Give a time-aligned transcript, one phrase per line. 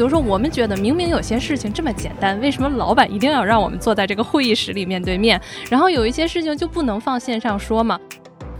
[0.00, 5.38] 比如说，我们觉得明明有些事情这么简单，为什么老板一定要让我们坐在这个会议室里面对面？
[5.68, 8.00] 然后有一些事情就不能放线上说吗？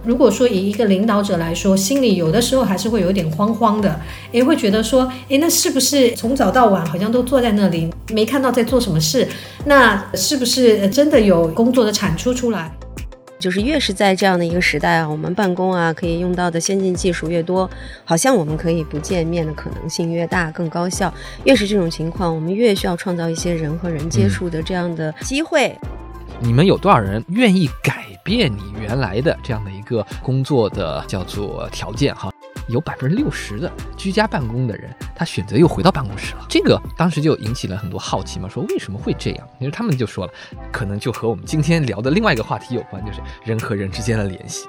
[0.05, 3.99] 如果说以一个领导者来说，心里有的时候还是会有点慌慌的，
[4.31, 9.27] 也，会觉得说，诶，那是不是从早到晚好像都坐在那里，没看到在做什么事？
[9.65, 12.71] 那是不是真的有工作的产出出来？
[13.41, 17.69] 就是越是在这样的一个时代啊，我们办公啊可以用到的先进技术越多，
[18.05, 21.13] 好像我们可以不见面的可能性越大，更高效。
[21.45, 25.75] 越是这种情况，我们越需要创造一些人和人接触的这样的机会。
[26.39, 32.31] 你们有多少人愿意改变你原来的这样的一个工作的叫做条件哈？
[32.69, 36.47] 有百分之六十的居家办公的人，他选择又回到办公室了。
[36.49, 39.49] 这个当时就引起了很多好奇嘛，说为什么会这样？
[39.59, 40.33] 因为他们就说了，
[40.73, 44.67] 可能就和我们今天聊的另外一个话题有关，就是人和人之间的联系。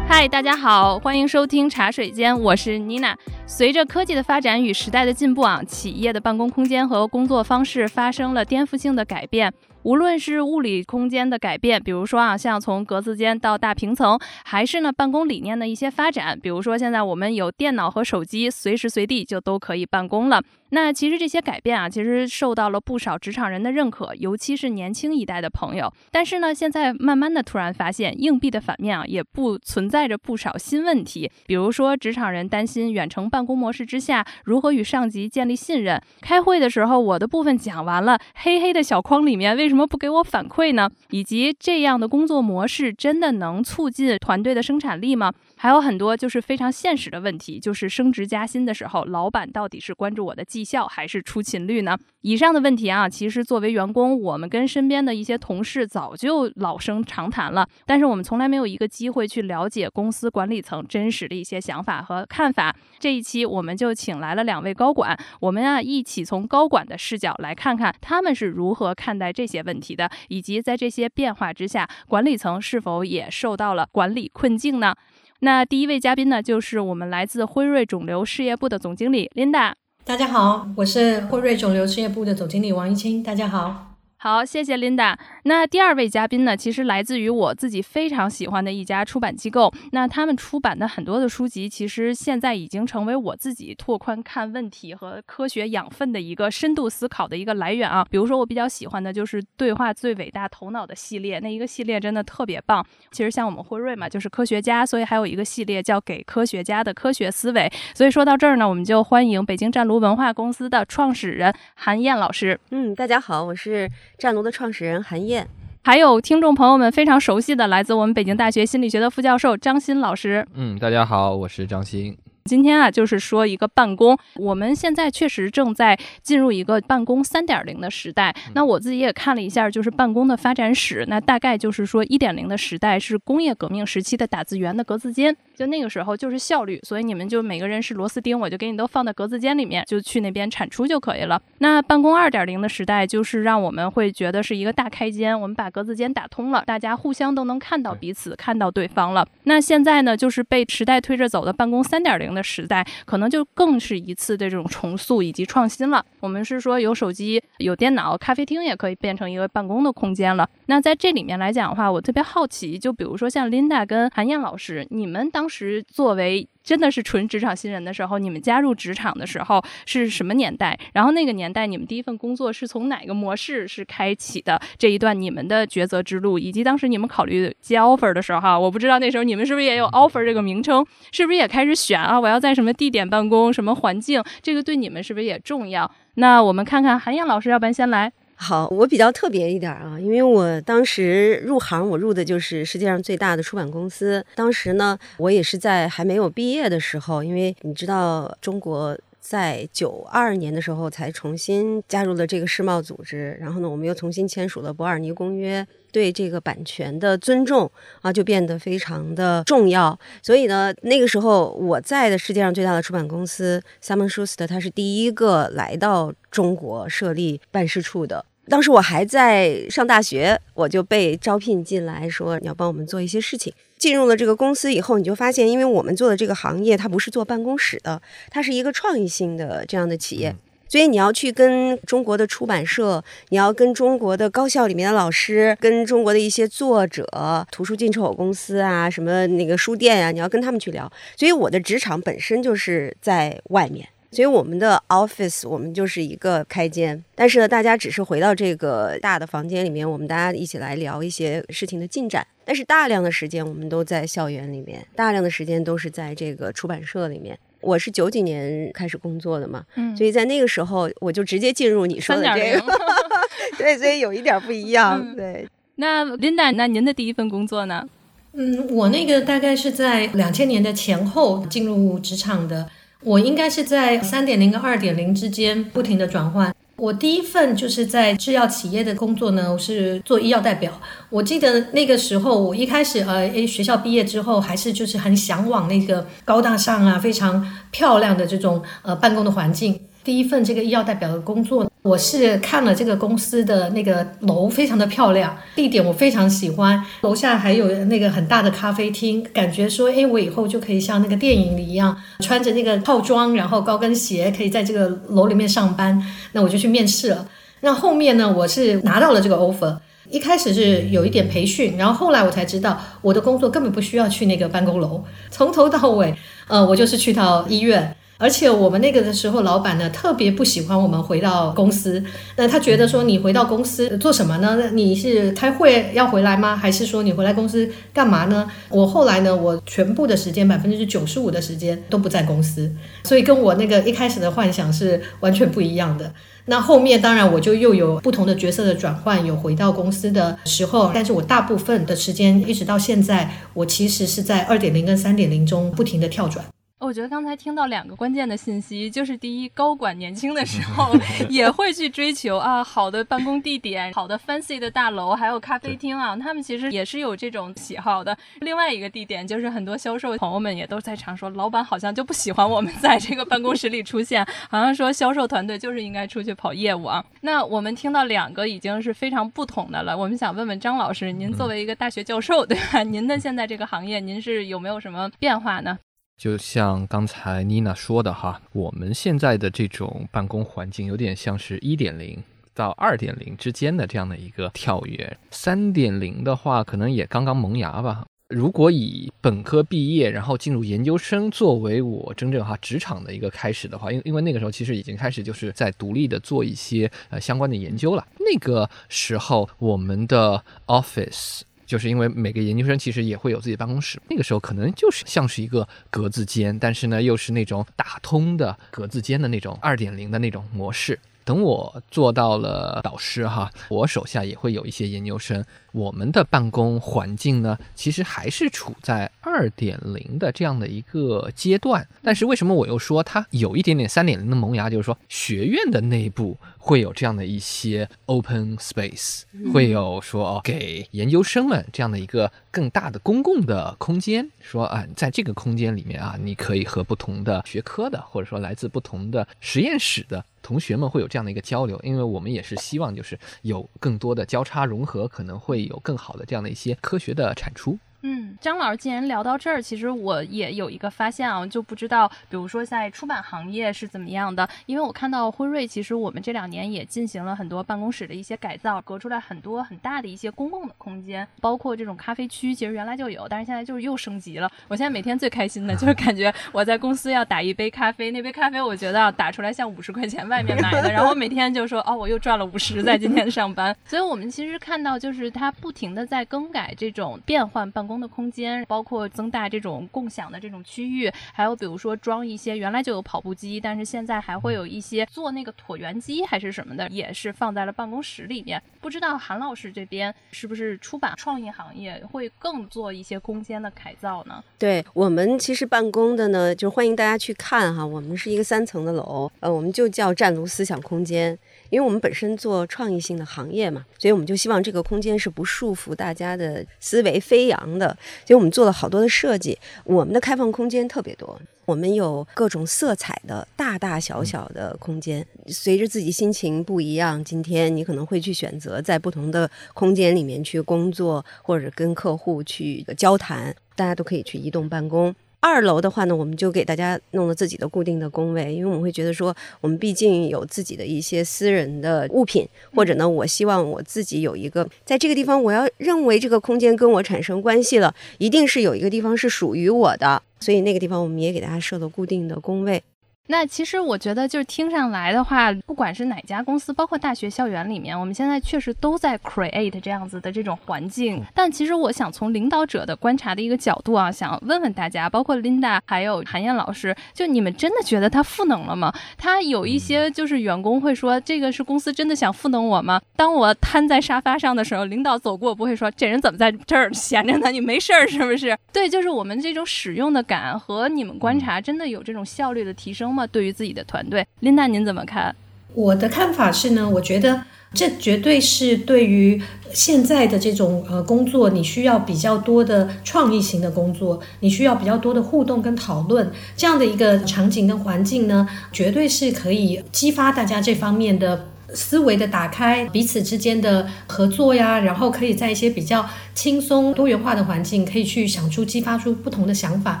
[0.16, 3.18] 嗨，大家好，欢迎收听茶水间，我是妮娜。
[3.48, 9.52] 随着科技的发展与时代的进步啊，企业的办公空间和工作方式发生了颠覆性的改变。
[9.84, 20.42] 无论是物理空间的改变，比如说啊，像从格子间到大平层，还是呢办公理念的一些发展，比如说现在我们有电脑和手机，随时随地就都可以办公了。
[20.70, 25.92] 那其实这些改变啊，其实受到了不少职场人的认可，尤其是年轻一代的朋友。
[26.10, 31.30] 但是呢，现在慢慢的突然发现，硬币的反面啊，也不存在着不少新问题。
[31.46, 36.00] 比如说，职场人担心远程办公模式之下，如何与上级建立信任？
[36.20, 40.88] 开会的时候，我的部分讲完了，黑黑的小框里面为什么什么不给我反馈呢？
[41.10, 45.32] 以及这样的工作模式真的能促进团队的生产力吗？
[45.64, 51.96] 还有很多就是非常现实的问题，就是升职加薪的时候，老板到底是关注我的绩效还是出勤率呢？
[52.20, 62.76] 以上的问题啊，其实作为员工，我们跟身边的一些同事早就老生常谈了，但是我们从来没有一个机会去了解公司管理层真实的一些想法和看法。
[62.98, 74.94] 这一期我们就请来了两位高管，我们啊一起从高管的视角来看看他们是如何看待这些问题的，以及在这些变化之下，管理层是否也受到了管理困境呢？
[75.44, 79.74] 那第一位嘉宾呢，就是我们来自辉瑞肿瘤事业部的总经理 Linda。
[80.02, 83.22] 大家好，我是辉瑞肿瘤事业部的总经理王一清。
[83.22, 83.93] 大家好。
[84.24, 85.14] 好，谢谢 Linda。
[85.42, 89.70] 那第二位嘉宾呢，其实来自于我自己非常喜欢的一家出版机构。
[89.92, 98.02] 那他们出版的很多的书籍，其实现在已经成为我自己拓宽看问题和科学养分的一个深度思考的一个来源啊。
[98.08, 102.82] 比如说，我比较喜欢的就是《对话最伟大头脑》的系列，那一个系列真的特别棒。
[103.10, 107.60] 其实像我们辉瑞嘛，就是科学家，所以还有一个系列叫《给科学家的科学思维》。
[107.94, 112.58] 所以说到这儿呢，我们就欢迎北京湛卢文化公司的创始人韩燕老师。
[112.70, 113.86] 嗯，大家好，我是。
[114.16, 115.46] 战卢的创始人韩燕，
[115.82, 120.46] 还有听众朋友们非常熟悉的，来自我们北京大学心理学的副教授张欣老师。
[120.54, 122.16] 嗯，大家好，我是张欣。
[122.46, 128.36] 今天啊，就是说一个办公，我们现在确实正在进入一个办公三点零的时代。
[128.52, 131.06] 那我自己也看了一下，就是办公的发展史。
[131.08, 141.40] 那大概就是说，一点零的时代是工业革命时期的打字员的格子间，就那个时候就是效率，所以你们就每个人是螺丝钉，我就给你都放在格子间里面，就去那边产出就可以了。
[141.60, 149.26] 那办公二点零的时代，就是让我们会觉得是一个大开间，我们把格子间打通了，大家互相都能看到彼此，看到对方了。
[149.44, 152.33] 那现在呢，就是被时代推着走的办公三点零。
[152.34, 156.04] 的时代可能就更是一次的这种重塑以及创新了。
[156.20, 160.48] 我们是说有手机、有电脑，咖啡厅也可以变成一个办公的空间了。
[160.66, 166.48] 那在这里面来讲的话，我特别好奇，就比如说像 Linda 跟韩燕老师，你们当时作为。
[166.64, 170.76] 真的是纯职场新人的时候，你们加入职场的时候是什么年代？
[170.94, 174.60] 然后那个年代你们第一份工作是从哪个模式是开启的？
[174.78, 182.18] 这一段你们的抉择之路，以及当时你们考虑接 offer 的时候，哈，我不知道那时候你们是不是也有 offer 这个名称，是不是也开始选啊？
[182.18, 184.22] 我要在什么地点办公，什么环境？
[184.40, 185.90] 这个对你们是不是也重要？
[186.14, 188.10] 那我们看看韩燕老师，要不然先来。
[188.44, 194.22] 好，我比较特别一点啊，因为我当时入行，我入的就是世界上最大的出版公司。
[194.34, 205.66] 当时呢，我也是在还没有毕业的时候，因为你知道，中国在九二年的时候才重新加入了这个世贸组织，然后呢，我们又重新签署了伯尔尼公约。
[205.90, 207.70] 对这个版权的尊重
[208.02, 209.96] 啊，就变得非常的重要。
[210.20, 218.26] 所以呢，那个时候我在的世界上最大的出版公司 Simon Schuster，他是第一个来到中国设立办事处的。
[218.48, 223.52] 当时我还在上大学，我就被招聘进来，说你要帮我们做一些事情。
[223.78, 228.00] 进入了这个公司以后，你就发现，因为我们做的这个行业，它不是做办公室的，
[228.30, 230.34] 它是一个创意性的这样的企业。
[230.66, 240.90] 所以你要去跟中国的出版社，你要跟中国的高校里面的老师，跟中国的一些作者、图书进出口公司啊，什么那个书店啊，你要跟他们去聊。
[241.16, 243.86] 所以我的职场本身就是在外面。
[244.14, 252.26] 所以我们的 office 我们就是一个开间，但是呢，大家只是回到这个大的房间里面，我们大家一起来聊一些事情的进展。
[252.44, 257.38] 但是大量的时间我们都在校园里面，大量的时间都是在这个出版社里面。
[257.60, 262.62] 我是九几年开始工作的嘛，嗯所以在那个时候我就直接进入你说的这个，
[263.56, 265.48] 对，所以有一点不一样，嗯对。
[265.76, 267.88] 那 Linda，那您的第一份工作呢？
[268.34, 272.68] 嗯，我那个大概是在两千年的前后进入职场的，
[273.04, 276.54] 我应该是在三点零跟二点零之间不停的转换。
[276.76, 280.72] 我第一份就是在制药企业的工作呢，我是做医药代表。
[281.10, 289.78] 我记得那个时候，我一开始呃，诶，学校毕业之后，还是就是很向往那个高大上啊、非常漂亮的这种呃办公的环境。
[290.02, 306.02] 第一份这个医药代表的工作，我是看了这个公司的那个楼非常的漂亮，地点我非常喜欢，楼下还有那个很大的咖啡厅，感觉说，哎，我以后就可以像那个电影里一样，穿着那个套装，然后高跟鞋，可以在这个楼里面上班。
[306.32, 307.28] 那我就去面试了。
[307.60, 309.76] 那后面呢，我是拿到了这个 offer。
[310.08, 316.14] 一开始是有一点培训，然后后来我才知道，我的工作根本不需要去那个办公楼，从头到尾，
[316.48, 317.94] 呃，我就是去到医院。
[318.16, 322.02] 而且我们那个的时候，老板呢特别不喜欢我们回到公司。
[322.36, 324.70] 那他觉得说，你回到公司做什么呢？
[324.72, 326.56] 你是开会要回来吗？
[326.56, 328.48] 还是说你回来公司干嘛呢？
[328.68, 332.70] 我后来呢，我全部的时间百分之九十五的时间都不在公司，
[333.02, 336.12] 所以跟我那个一开始的幻想是完全不一样的。
[336.46, 346.44] 那后面当然我就又有不同的角色的转换，有回到公司的时候，但是我大部分的时间一直到现在，我其实是在二点零跟三点零中不停的跳转。
[346.84, 350.94] 我觉得刚才听到两个关键的信息，就是第一，高管年轻的时候
[351.30, 358.14] 也会去追求啊好的办公地点、好的 fancy 的大楼，还有咖啡厅啊，他们其实也是有这种喜好的。
[358.40, 367.02] 另外一个地点就是很多销售朋友们也都在常说，老板好像就不喜欢我们在这个办公室里出现，好像说销售团队就是应该出去跑业务啊。
[367.22, 372.82] 那我们听到两个已经是非常不同的了，我们想问问张老师，您作为一个大学教授，对吧？
[372.82, 375.78] 您的现在这个行业，您是有没有什么变化呢？
[376.16, 382.22] 就像刚才妮娜说的哈，我们现在的这种办公环境有点像是一点零
[382.54, 385.18] 到二点零之间的这样的一个跳跃。
[385.30, 388.06] 三点零的话，可能也刚刚萌芽吧。
[388.28, 398.06] 如果以本科毕业，然后进入研究生作为我真正哈职场的一个开始的话，因因为那个时候其实已经开始就是在独立的做一些呃相关的研究了。
[398.18, 401.42] 那个时候我们的 office。
[401.66, 410.98] 就是因为每个研究生其实也会有自己的办公室，那个时候可能就是像是一个格子间，但是呢又是那种打通的格子间的那种二点零的那种模式。
[411.24, 415.42] 等我做到了导师哈，我手下也会有一些研究生，
[415.74, 421.84] 我们的办公环境呢，其实还是处在二点零的这样的一个阶段。
[422.00, 424.70] 但是为什么我又说它有一点点三点零的萌芽？
[424.70, 429.22] 就是说学院的内部会有这样的一些 open space，
[429.52, 440.24] 会有说哦给研究生们这样的一个更大的公共的空间，说啊，在这个空间里面啊，你可以和不同的学科的，或者说来自不同的实验室的。
[440.44, 447.78] 同学们会有这样的一个交流，因为我们也是希望就是有更多的交叉融合，可能会有更好的这样的一些科学的产出。
[448.06, 454.46] 嗯，张老师，既然聊到这儿，其实我也有一个发现啊，就不知道，比如说在出版行业是怎么样的？
[454.66, 464.50] 因为我看到辉瑞，其实我们这两年也进行了很多办公室的一些改造，隔出来很多很大的一些公共的空间，包括这种咖啡区，其实原来就有，但是现在就是又升级了。
[464.68, 473.74] 我现在每天最开心的就是感觉 我在公司要打一杯咖啡，那杯咖啡我觉得打出来像五十块钱外面买的，然后每天就说哦，我又赚了五十在今天上班。
[473.88, 478.64] 所以我们其实看到就是它不停的在更改这种变换办公的空间。
[478.66, 488.60] 包括增大这种共享的这种区域，还有比如说装一些原来就有跑步机，但是现在还会有一些做那个椭圆机还是什么的，也是放在了办公室里面。
[488.80, 494.42] 不知道韩老师这边是不是出版创意行业会更做一些空间的改造呢？
[494.58, 497.84] 对我们其实办公的呢，就欢迎大家去看哈。
[497.84, 501.38] 我们是一个三层的楼，呃，我们就叫湛卢思想空间。
[501.70, 507.88] 因为我们本身做创意性的行业嘛，所以我们就希望这个空间是不束缚大家的思维飞扬的。
[508.26, 525.14] 所以我们做了好多的设计，我们的开放空间特别多，我们有各种色彩的大大小小的空间，随着自己心情不一样，今天你可能会去选择在不同的空间里面去工作，或者跟客户去交谈，大家都可以去移动办公。
[525.46, 542.82] 二楼的话呢，我们就给大家弄了自己的固定的工位，因为我们会觉得说，我们毕竟有自己的一些私人的物品，或者呢，我希望我自己有一个在这个地方，我要认为这个空间跟我产生关系了，一定是有一个地方是属于我的，所以那个地方我们也给大家设了固定的工位。
[543.26, 551.24] 那其实我觉得，就是听上来的话，不管是哪家公司，包括大学校园里面，我们现在确实都在 create 这样子的这种环境。
[551.32, 558.92] 但其实我想从领导者的观察的一个角度啊，想问问大家，包括 Linda 还有韩燕老师，就你们真的觉得他赋能了吗？
[559.16, 563.00] 他有一些就是员工会说，这个是公司真的想赋能我吗？
[563.16, 567.50] 当我瘫在沙发上的时候，领导走过不会说，这人怎么在这儿闲着呢？
[567.50, 568.54] 你没事儿是不是？
[568.70, 573.13] 对，就是我们这种使用的感和你们观察，真的有这种效率的提升。
[573.14, 575.34] 么对于自己的团队，琳达您怎么看？
[575.72, 577.42] 我的看法是呢，我觉得
[577.72, 579.42] 这绝对是对于
[579.72, 600.00] 现在的这种呃工作，你需要比较多的创意型的工作，你需要比较多的互动跟讨论这样的一个场景跟环境呢，绝对是可以激发大家这方面的思维的打开，彼此之间的合作呀，然后可以在一些比较轻松多元化的环境，可以去想出激发出不同的想法，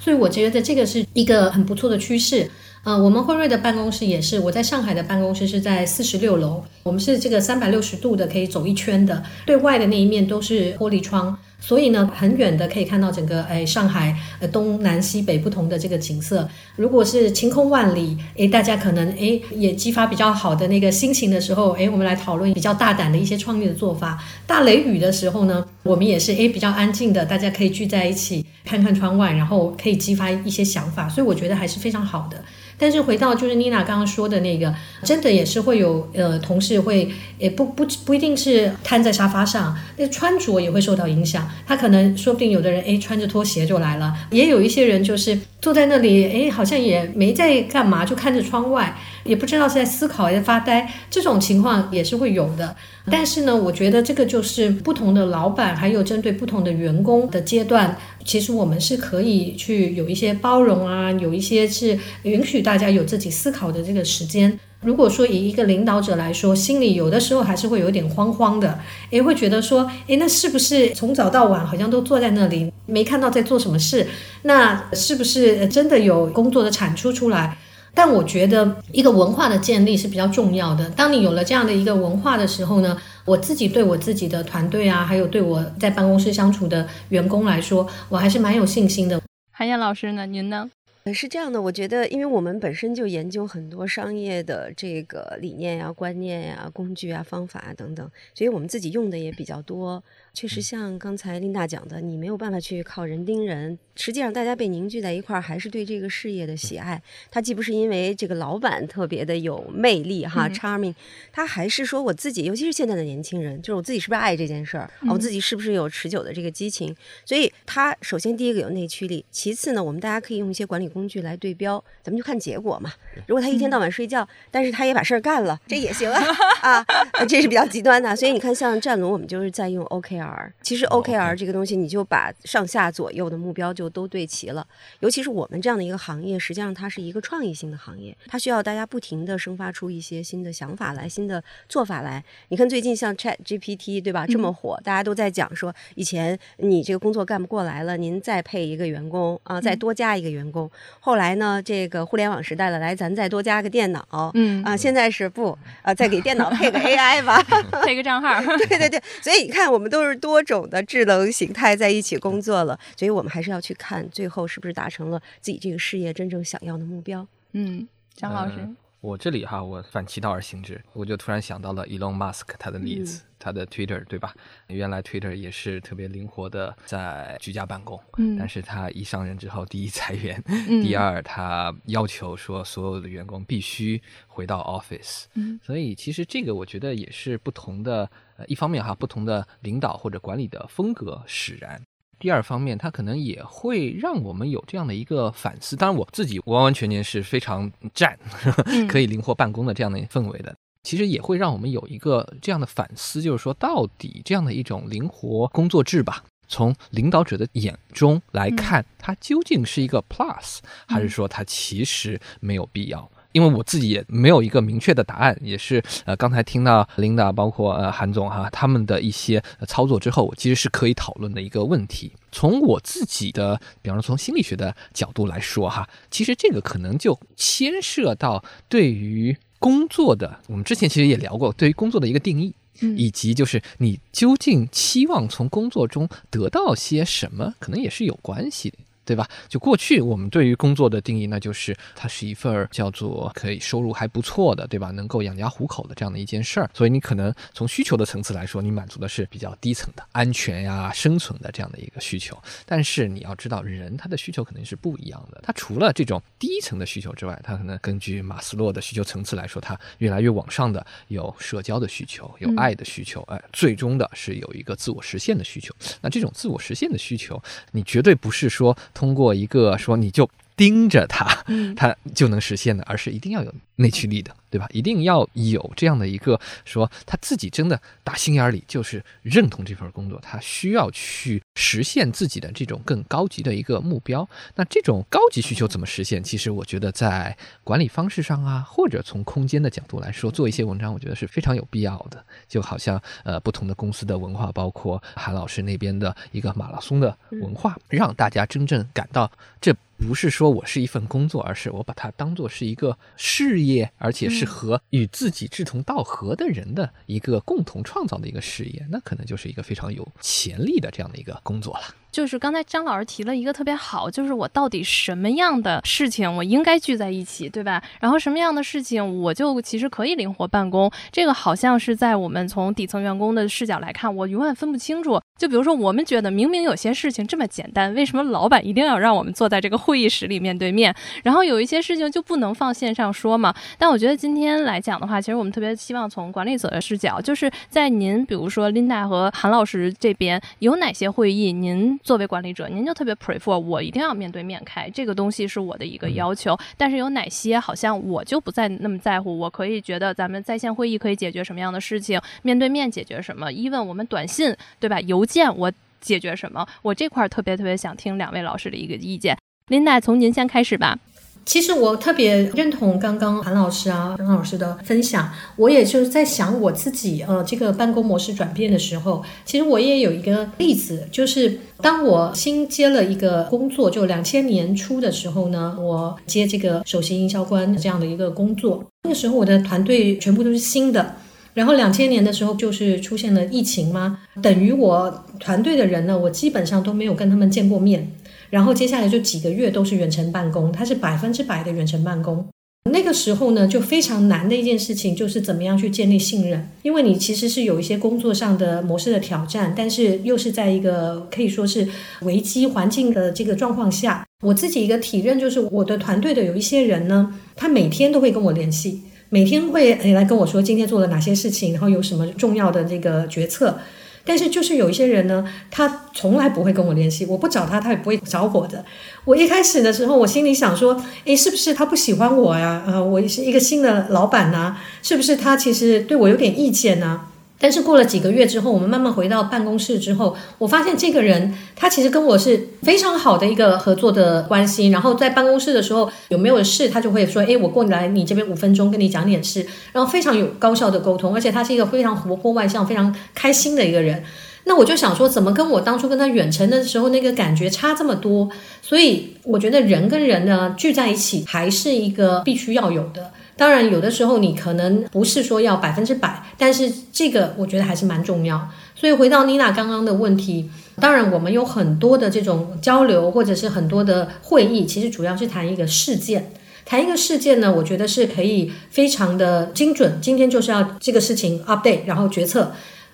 [0.00, 2.50] 所以我觉得这个是一个很不错的趋势。
[2.84, 16.48] 呃，我们辉瑞的办公室也是，我在上海的办公室是在四十六楼，我们是这个三百六十度的，可以走一圈的，对外的那一面都是玻璃窗，所以呢，很远的可以看到整个哎上海呃东南西北不同的这个景色。
[16.74, 24.18] 如果是晴空万里，哎，大家可能哎也激发比较好的那个心情的时候，哎，我们来讨论比较大胆的一些创意的做法。
[24.44, 32.42] 大雷雨的时候呢，我们也是诶比较安静的，大家可以聚在一起看看窗外，然后可以激发一些想法，所以我觉得还是非常好的。
[32.78, 34.74] 但是回到就是妮娜刚刚说的那个，
[35.04, 37.08] 真的也是会有呃同事会，
[37.38, 41.48] 也不不不一定是瘫在沙发上，那穿着也会受到影响。
[41.66, 48.94] 他可能说不定有的人诶穿着拖鞋就来了，也有一些人就是坐在那里哎好像也没在干嘛，就看着窗外。
[49.24, 52.74] 也不知道是在思考还是发呆，这种情况也是会有的。
[53.08, 64.58] 但是呢，我觉得这个就是不同的老板，还有针对不同的员工的阶段，其实我们是可以去有一些包容啊，有一些是允许大家有自己思考的这个时间。
[64.82, 68.78] 如果说以一个领导者来说，心里有的时候还是会有点慌慌的，
[69.10, 74.06] 也会觉得说，诶，那是不是从早到晚好像都坐在那里，没看到在做什么事？
[74.42, 77.56] 那是不是真的有工作的产出出来？
[77.94, 80.88] 但我觉得一个文化的建立是比较重要的。
[80.90, 89.20] 当你有了这样的一个文化的时候呢，我自己对我自己的团队啊，还有对我在办公室相处的员工来说，我还是蛮有信心的。
[89.52, 90.26] 韩燕老师呢？
[90.26, 90.70] 您呢？
[91.04, 100.02] 呃是这样的，我觉得，因为我们本身就研究很多商业的这个理念呀、观念呀、工具啊、方法等等，所以我们自己用的也比较多。
[100.34, 103.78] 确实，像刚才琳达讲的，你没有办法去靠人盯人。
[103.94, 107.00] 实际上，大家被凝聚在一块儿，还是对这个事业的喜爱。
[107.30, 110.94] 他既不是因为这个老板特别的有魅力哈，charming，
[111.30, 116.96] 他还是说我自己，尤其是现在的年轻人，就是我自己是不是爱这件事儿，我自己是不是有持久的这个激情。
[117.26, 122.90] 所以，他首先第一个有内驱力，其次呢，我们大家可以用一些管理工具来对标，咱们就看结果嘛。
[123.26, 126.24] 如果他一天到晚睡觉，但是他也把事儿干了，这也行啊
[126.62, 126.86] 啊，
[127.28, 128.16] 这是比较极端的。
[128.16, 130.21] 所以你看，像战龙，我们就是在用 OKR。
[130.62, 134.66] 其实 OKR 这个东西，你就把上下左右的目标就都对齐了。
[135.00, 142.22] 尤其是我们这样的一个行业，实际上它是一个创意性的行业，它需要大家不停的生发出一些新的想法来、新的做法来。
[142.48, 150.70] 你看最近像 Chat GPT 对吧，这么火，大家都在讲说，以前你这个工作干不过来了，您再配一个员工啊，再多加一个员工。
[151.00, 157.42] 后来呢，这个互联网时代了，来咱再多加个电脑，嗯啊，现在是不啊，再给电脑配个 AI 吧，
[157.82, 158.40] 配个账号。
[158.68, 167.26] 对对对，所以你看，我们都是多种的智能形态在一起工作了，所以我们还是要去看最后是不是达成了自己这个事业真正想要的目标。
[167.52, 168.68] 嗯，张老师，
[169.02, 174.32] 我这里哈，我反其道而行之，我就突然想到了 Elon Musk 他的例子，他的 Twitter 对吧？
[174.68, 180.40] 原来 Twitter 也是特别灵活的在居家办公，嗯，但是他一上任之后，第一裁员，
[180.82, 188.08] 第二他要求说所有的员工必须回到 office，嗯，所以其实这个我觉得也是不同的。
[188.38, 191.78] 呃一方面哈，不同的领导或者管理的风格使然；
[192.22, 195.74] 第二方面，它可能也会让我们有这样的一个反思。
[195.74, 198.16] 当然，我自己完完全全是非常站
[198.88, 200.54] 可以灵活办公的这样的氛围的。
[200.84, 213.10] 其实也会让我们有一个这样的反思，就是说，到底这样的一种灵活工作制吧，从领导者的眼中来看，它究竟是一个 plus，还是说它其实没有必要？
[213.32, 222.12] 因为我自己也没有一个明确的答案，也是呃，刚才听到琳达包括呃韩总哈他们的一些操作之后，我其实是可以讨论的一个问题。
[222.30, 232.54] 从我自己的，比方说从心理学的角度来说哈，其实这个可能就牵涉到对于工作的，我们之前其实也聊过，对于工作的一个定义，
[232.96, 238.78] 以及就是你究竟期望从工作中得到些什么，可能也是有关系的。
[239.04, 239.28] 对吧？
[239.48, 244.90] 就过去我们对于工作的定义，那就是它是一份叫做可以收入还不错的，对吧？
[244.92, 246.70] 能够养家糊口的这样的一件事儿。
[246.72, 252.40] 所以你可能从需求的层次来说，你满足的是比较低层的安全呀、生存的这样的一个需求。
[252.64, 255.40] 但是你要知道，人他的需求肯定是不一样的。
[255.42, 265.74] 他除了这种低层的需求之外，他可能根据马斯洛的需求层次来说，他越来越往上的有社交的需求，有爱的需求，哎，最终的是有一个自我实现的需求。
[266.00, 267.42] 那这种自我实现的需求，
[267.72, 268.76] 你绝对不是说。
[268.94, 270.28] 通过一个说，你就
[270.62, 271.26] 盯着他，
[271.74, 274.32] 他就能实现的，而是一定要有内驱力的。
[274.52, 274.68] 对吧？
[274.70, 284.28] 一定要有这样的一个说，他自己真的打心眼里就是认同这份工作，他需要去实现自己的这种更高级的一个目标。
[284.56, 286.22] 那这种高级需求怎么实现？
[286.22, 292.22] 其实我觉得在管理方式上啊，或者从空间的角度来说，做一些文章，我觉得是非常有必要的。
[292.46, 299.74] 就好像呃，不同的公司的文化，包括韩老师那边的一个马拉松的文化，让大家真正感到这
[300.06, 304.52] 不是说我是一份工作，而是我把它当做是一个事业，而且是。
[304.52, 312.01] 和与自己志同道合的人的一个共同创造的一个事业，那可能就是一个非常有潜力的这样的一个工作了。
[312.12, 317.82] 就是刚才张老师提了一个特别好，就是我到底什么样的事情我应该聚在一起，对吧？
[318.00, 320.92] 然后什么样的事情我就其实可以灵活办公。
[321.10, 325.18] 这个好像是在我们从底层员工的视角来看，我永远分不清楚。
[325.38, 330.94] 就比如说，我们觉得明明有些事情这么简单，为什么老板一定要让我们坐在这个会议室里面对面？
[331.24, 333.52] 然后有一些事情就不能放线上说嘛？
[333.78, 341.98] 但我觉得今天来讲的话，其实我们特别希望从管理者的视角，就是在您比如说 Linda 和韩老师这边有哪些会议，您。
[342.02, 346.58] 作为管理者，您就特别 prefer 我一定要面对面开，这个东西是我的一个要求。
[346.76, 355.00] 但是有哪些好像我就不再那么在乎，我可以觉得咱们在线会议可以解决什么样的事情，面对面解决什么？even 我们短信对吧？
[355.02, 356.66] 邮件我解决什么？
[356.82, 359.36] 我这块特别特别想听两位老师的一个意见。
[359.68, 360.98] Linda，从您先开始吧。
[361.44, 365.28] 其实我特别认同刚刚韩老师啊、张老师的分享。
[365.56, 378.84] 我也就是在想我自己，呃，这个办公模式转变的时候，其实我也有一个例子，就是当我新接了一个工作，就两千年初的时候呢，我接这个首席营销官这样的一个工作。
[379.02, 381.16] 那个时候我的团队全部都是新的，
[381.54, 388.12] 然后两千年的时候就是出现了疫情嘛，等于我团队的人呢，我基本上都没有跟他们见过面。
[388.52, 392.46] 然后接下来就几个月都是远程办公，它是百分之百的远程办公。
[392.90, 401.88] 那个时候呢，就非常难的一件事情就是怎么样去建立信任，因为你其实是有一些工作上的模式的挑战，但是又是在一个可以说是
[402.20, 404.26] 危机环境的这个状况下。
[404.44, 413.78] 我自己一个体认就是，我的团队的有一些人呢，他每天都会跟我联系，每天会来跟我说今天做了哪些事情，然后有什么重要的这个决策。
[414.24, 418.84] 但是就是有一些人呢，他从来不会跟我联系，我不找他，他也不会找我的。
[419.24, 422.82] 我一开始的时候，我心里想说，诶，是不是他不喜欢我呀？
[422.86, 427.22] 啊，我是一个新的老板呐，是不是他其实对我有点意见呢？
[427.62, 434.88] 但是过了几个月之后，我们慢慢回到办公室之后，我发现这个人他其实跟我是非常好的一个合作的关系。
[434.88, 444.24] 然后在办公室的时候有没有事，他就会说：“哎，我过来你这边五分钟，跟你讲点事。”然后非常有高效的沟通，而且他是一个非常活泼外向、非常开心的一个人。
[444.64, 448.50] 那我就想说，怎么跟我当初跟他远程的时候那个感觉差这么多？
[448.82, 453.30] 所以我觉得人跟人呢聚在一起还是一个必须要有的。
[453.62, 458.68] 当然，有的时候你可能不是说要百分之百，但是这个我觉得还是蛮重要。
[458.96, 466.52] 所以回到妮娜刚刚的问题，当然我们有很多的这种交流，或者是很多的会议，其实主要是谈一个事件。
[466.84, 470.18] 谈一个事件呢，我觉得是可以非常的精准。
[470.20, 472.72] 今天就是要这个事情 update，然后决策。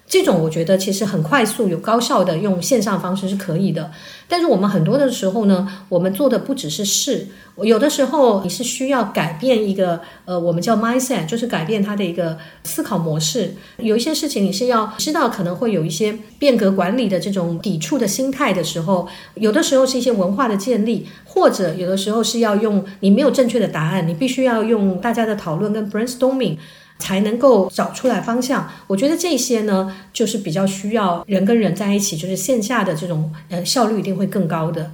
[0.09, 3.91] 这种我觉得其实很快速、有高效的用线上方式是可以的。
[4.27, 7.27] 但是我们很多的时候呢，我们做的不只是事，
[7.63, 13.55] 有的时候你是需要改变一个呃，我们叫 mindset，就是改变它的一个思考模式。
[13.77, 26.57] 有一些事情你是要知道可能会有一些变革管理的这种抵触的心态的时候，有的时候是一些文化的建立，或者有的时候是要用你没有正确的答案，你必须要用大家的讨论跟 brainstorming。
[26.99, 28.69] 才能够找出来方向。
[28.87, 34.91] 我觉得这些呢，就是比较需要人跟人在一起，就是线下的这种呃效率一定会更高的。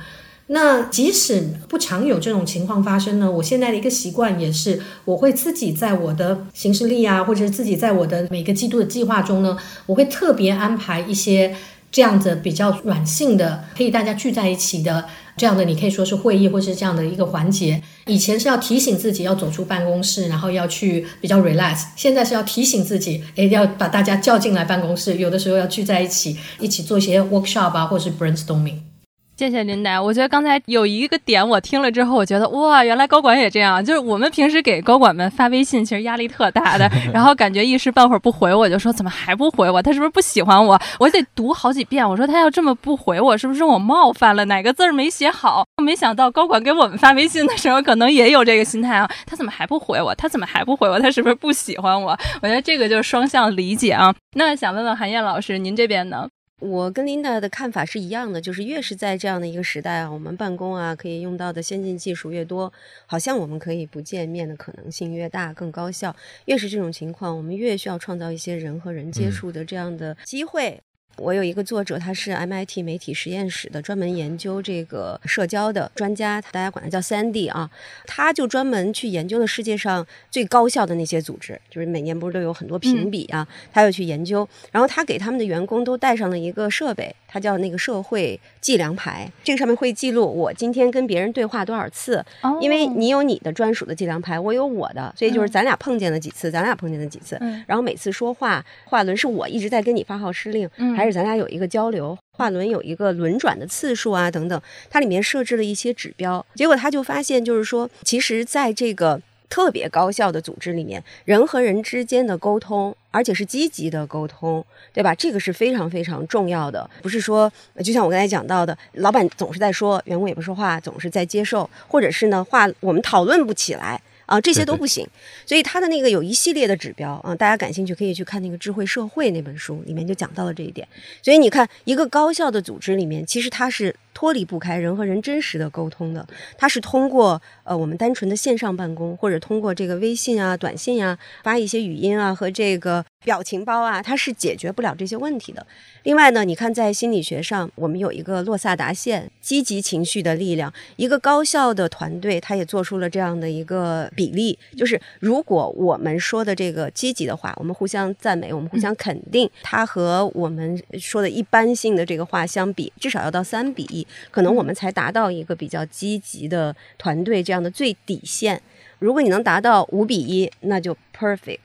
[0.49, 11.57] 那即使不常有这种情况发生呢，我现在的一个习惯也是，我会自己在我的行事历啊，或者是自己在我的每个季度的计划中呢，我会特别安排一些
[11.91, 15.07] 这样子比较软性的，可以大家聚在一起的
[15.37, 17.83] 这样的，你可以说是会议或是这样的一个环节。
[18.07, 28.94] 以前是要提醒自己要走出办公室，然后要去比较 relax，现在是要提醒自己，诶，要把大家叫进来办公室，有的时候要聚在一起，一起做一些 workshop 啊，或是 brainstorming。
[29.37, 33.85] 谢谢林达，我觉得刚才有一个点我听了之后，我觉得哇，原来高管也这样。
[33.85, 39.83] 就是我们平时给高管们发微信，其实压力特大的， 然后感觉一时半会儿不回我，就说怎么还不回我？
[39.83, 40.81] 他是不是不喜欢我？
[41.01, 42.09] 我得读好几遍。
[42.09, 45.65] 我说他要这么不回我，是不是我冒犯了哪个字儿没写好？
[45.83, 49.11] 没想到高管给我们发微信的时候，可能也有这个心态啊。
[49.27, 50.15] 他怎么还不回我？
[50.15, 50.97] 他怎么还不回我？
[51.01, 52.17] 他是不是不喜欢我？
[52.41, 54.15] 我觉得这个就是双向理解啊。
[54.37, 56.29] 那想问问韩燕老师，您这边呢？
[56.61, 62.73] 我跟 Linda 的看法是一样的，就是越是在这样的一个时代啊，我们办公啊可以用到的先进技术越多，
[63.07, 66.15] 好像我们可以不见面的可能性越大，更高效。
[66.47, 70.81] 越是这种情况，我们越需要创造一些人和人接触的这样的机会。
[71.17, 77.71] 我有一个作者，他是 MIT 媒体实验室的专门研究这个社交的专家，大家管他叫 Sandy 啊。
[78.05, 84.47] 他就专门去研究了世界上最高效的那些组织，就是每年不是都有很多评比啊，他又去研究。
[84.73, 92.25] 然后他给他们的员工都带上了一个设备，他叫那个社会计量牌，这个上面会记录我今天跟别人对话多少次。
[92.61, 97.39] 因为你有你的专属的计量牌，我有我的，所以就是咱俩碰见了几次，咱俩碰见了几次。
[97.69, 101.04] 然后每次说话话轮是我一直在跟你发号施令，还。
[101.05, 114.65] 还是咱俩有一个交流，话轮有一个轮转的次数啊，等等，它里面设置了一些指标，结果他就发现，就是说，其实在这个特别高效的组织里面，人和人之间的沟通，而且是积极的沟通，
[114.95, 115.15] 对吧？
[115.15, 117.53] 这个是非常非常重要的，不是说，
[117.85, 124.01] 就像我刚才讲到的，老板总是在说，员工也不说话，总是在接受，或者是呢，话我们讨论不起来。
[124.27, 125.07] 啊，这些都不行，
[125.47, 130.87] 所以他的那个有一系列的指标啊，大家感兴趣可以去看那个《智慧社会》那本书，里面就讲到了这一点。
[131.23, 143.05] 所以你看，一个高效的组织里面，其实它是脱离不开人和人真实的沟通的，它是通过呃我们单纯的线上办公，或者通过这个微信啊、短信啊发一些语音啊和这个。
[143.25, 145.67] 表情包啊，它是解决不了这些问题的。
[146.03, 150.71] 另外呢，你看在心理学上，我们有一个洛萨达线，积极情绪的力量。
[150.97, 168.61] 一个高效的团队，他也做出了这样的一个比例，就是如果我们说的这个积极的话，我们互相赞美，我们互相肯定，它和我们说的一般性的这个话相比，至少要到三比一，可能我们才达到一个比较积极的团队这样的最底线。
[168.99, 171.59] 如果你能达到五比一，那就 perfect。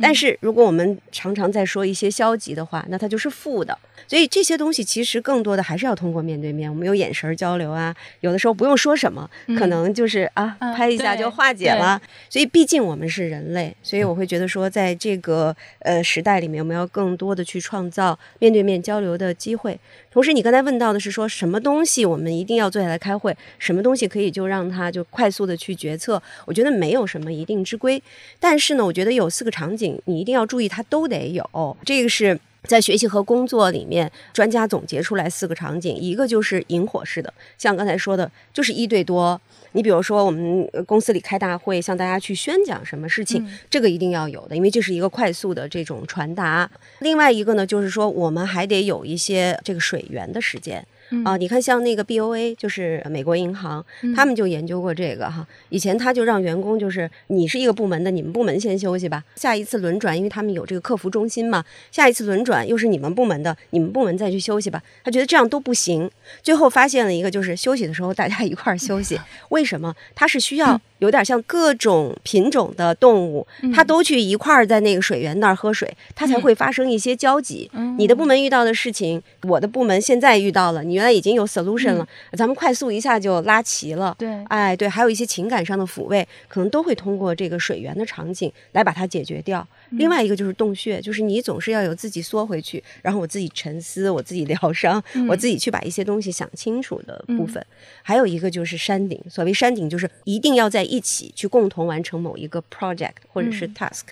[0.00, 3.78] 但是，如果我们常常在说一些消极的话，那它就是负的。
[4.08, 12.02] 所以这些东西其实更多的还是要通过面对面，我们有眼神交流啊，有的时候不用说什么，可能就是啊拍一下就化解了。
[12.28, 19.78] 所以毕竟我们是人类，所以我会觉得说，在这个呃时代里面，我们要更多的去创造面对面交流的机会。
[20.14, 26.22] 同时，你刚才问到的是说什么东西我们一定要坐下来开会，什么东西可以就让他就快速的去决策？
[26.46, 28.00] 我觉得没有什么一定之规，
[28.38, 31.76] 但是呢，我觉得有四个场景你一定要注意，它都得有。
[31.84, 32.38] 这个是。
[32.66, 39.40] 在学习和工作里面，专家总结出来四个场景，一个就是引火式的，像刚才说的，就是一对多。
[39.72, 46.70] 你比如说，我们公司里开大会，向大家去宣讲什么事情，这个一定要有的，因为这是一个快速的这种传达。
[47.00, 50.86] 另外一个呢，就是说我们还得有一些这个水源的时间。
[51.24, 55.46] 啊，你看，像那个 B O A，就是美国银行，他们就研究过这个哈。
[55.68, 59.22] 以前他就让员工，就是你是一个部门的，你们部门先休息吧。
[59.36, 64.82] 下一次轮转，因为他们有这个客服中心嘛，下一次轮转又是你们部门的，你们部门再去休息吧。
[65.02, 66.10] 他觉得这样都不行，
[66.42, 69.20] 最后发现了一个，就是休息的时候大家一块儿休息。
[69.50, 69.94] 为什么？
[70.14, 70.80] 他是需要。
[71.00, 77.70] 有点像各种品种的动物，它都去一块儿在那个水源那儿喝水，它才会发生一些交集。
[77.98, 84.14] 你的部门遇到的事情，我的部门现在遇到了，你原来已经有 solution 了，咱们快速一下就拉齐了。
[84.18, 89.66] 对，哎，对，还有一些情感上的抚慰，可能都会通过这个水源的场景来把它解决掉。
[89.90, 97.64] 另外一个就是洞穴，就是你总是要有自己缩回去，然后我自己沉思，我自己疗伤，我自己去把一些东西想清楚的部分。
[98.02, 100.84] 还有一个就是山顶，所谓山顶就是一定要在。
[100.84, 104.02] 一起去共同完成某一个 project 或者是 task，